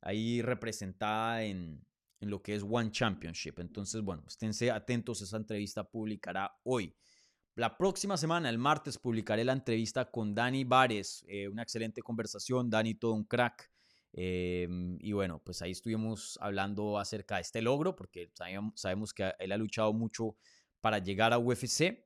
[0.00, 1.86] ahí representada en,
[2.18, 3.60] en, lo que es One Championship.
[3.60, 6.92] Entonces, bueno, esténse atentos, esa entrevista publicará hoy.
[7.54, 12.68] La próxima semana, el martes, publicaré la entrevista con Dani Vares, eh, una excelente conversación,
[12.68, 13.70] Dani todo un crack.
[14.18, 18.30] y bueno, pues ahí estuvimos hablando acerca de este logro, porque
[18.74, 20.36] sabemos que él ha luchado mucho
[20.80, 22.05] para llegar a UFC.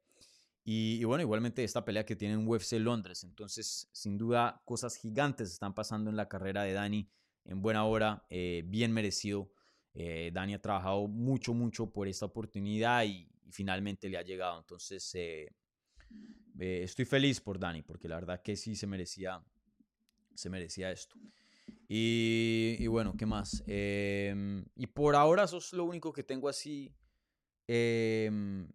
[0.63, 3.25] Y, bueno, igualmente esta pelea que tiene en UFC Londres.
[3.25, 7.11] Entonces, sin duda, cosas gigantes están pasando en la carrera de Dani
[7.45, 9.51] en buena hora, eh, bien merecido
[9.93, 14.61] Eh, Dani ha trabajado mucho, mucho por esta oportunidad y, finalmente le ha llegado.
[14.61, 15.53] Entonces, eh,
[16.59, 19.43] eh, estoy feliz por Dani, porque la verdad que sí se merecía,
[20.35, 21.17] se merecía esto.
[21.89, 23.63] Y, bueno, ¿qué más?
[23.67, 26.95] Em, y por ahora eso es lo único que tengo así
[27.67, 28.69] em,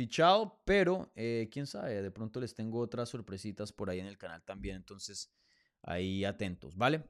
[0.00, 4.42] fichado, pero quién sabe, de pronto les tengo otras sorpresitas por ahí en el canal
[4.42, 5.30] también, entonces
[5.82, 7.04] ahí atentos, ¿vale?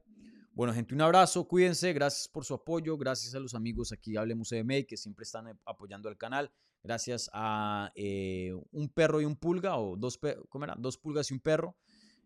[0.52, 4.50] Bueno, gente, un abrazo, cuídense, gracias por su apoyo, gracias a los amigos aquí Hablemos
[4.52, 6.50] MMA que siempre están eh, apoyando al canal,
[6.82, 10.18] gracias a eh, un perro y un pulga, o dos,
[10.48, 10.74] ¿cómo era?
[10.76, 11.76] dos pulgas y un perro,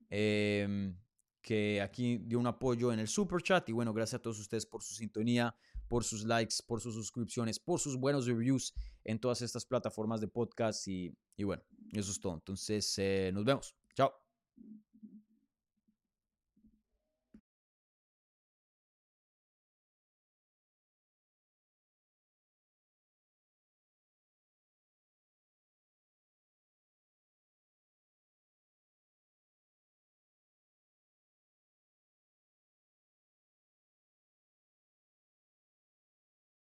[0.08, 0.96] em,
[1.42, 3.68] que aquí dio un apoyo en el super chat.
[3.68, 5.54] Y bueno, gracias a todos ustedes por su sintonía,
[5.86, 8.72] por sus likes, por sus suscripciones, por sus buenos reviews
[9.04, 10.88] en todas estas plataformas de podcast.
[10.88, 12.34] Y, y bueno, eso es todo.
[12.34, 13.74] Entonces, eh, nos vemos.
[13.94, 14.12] Chao.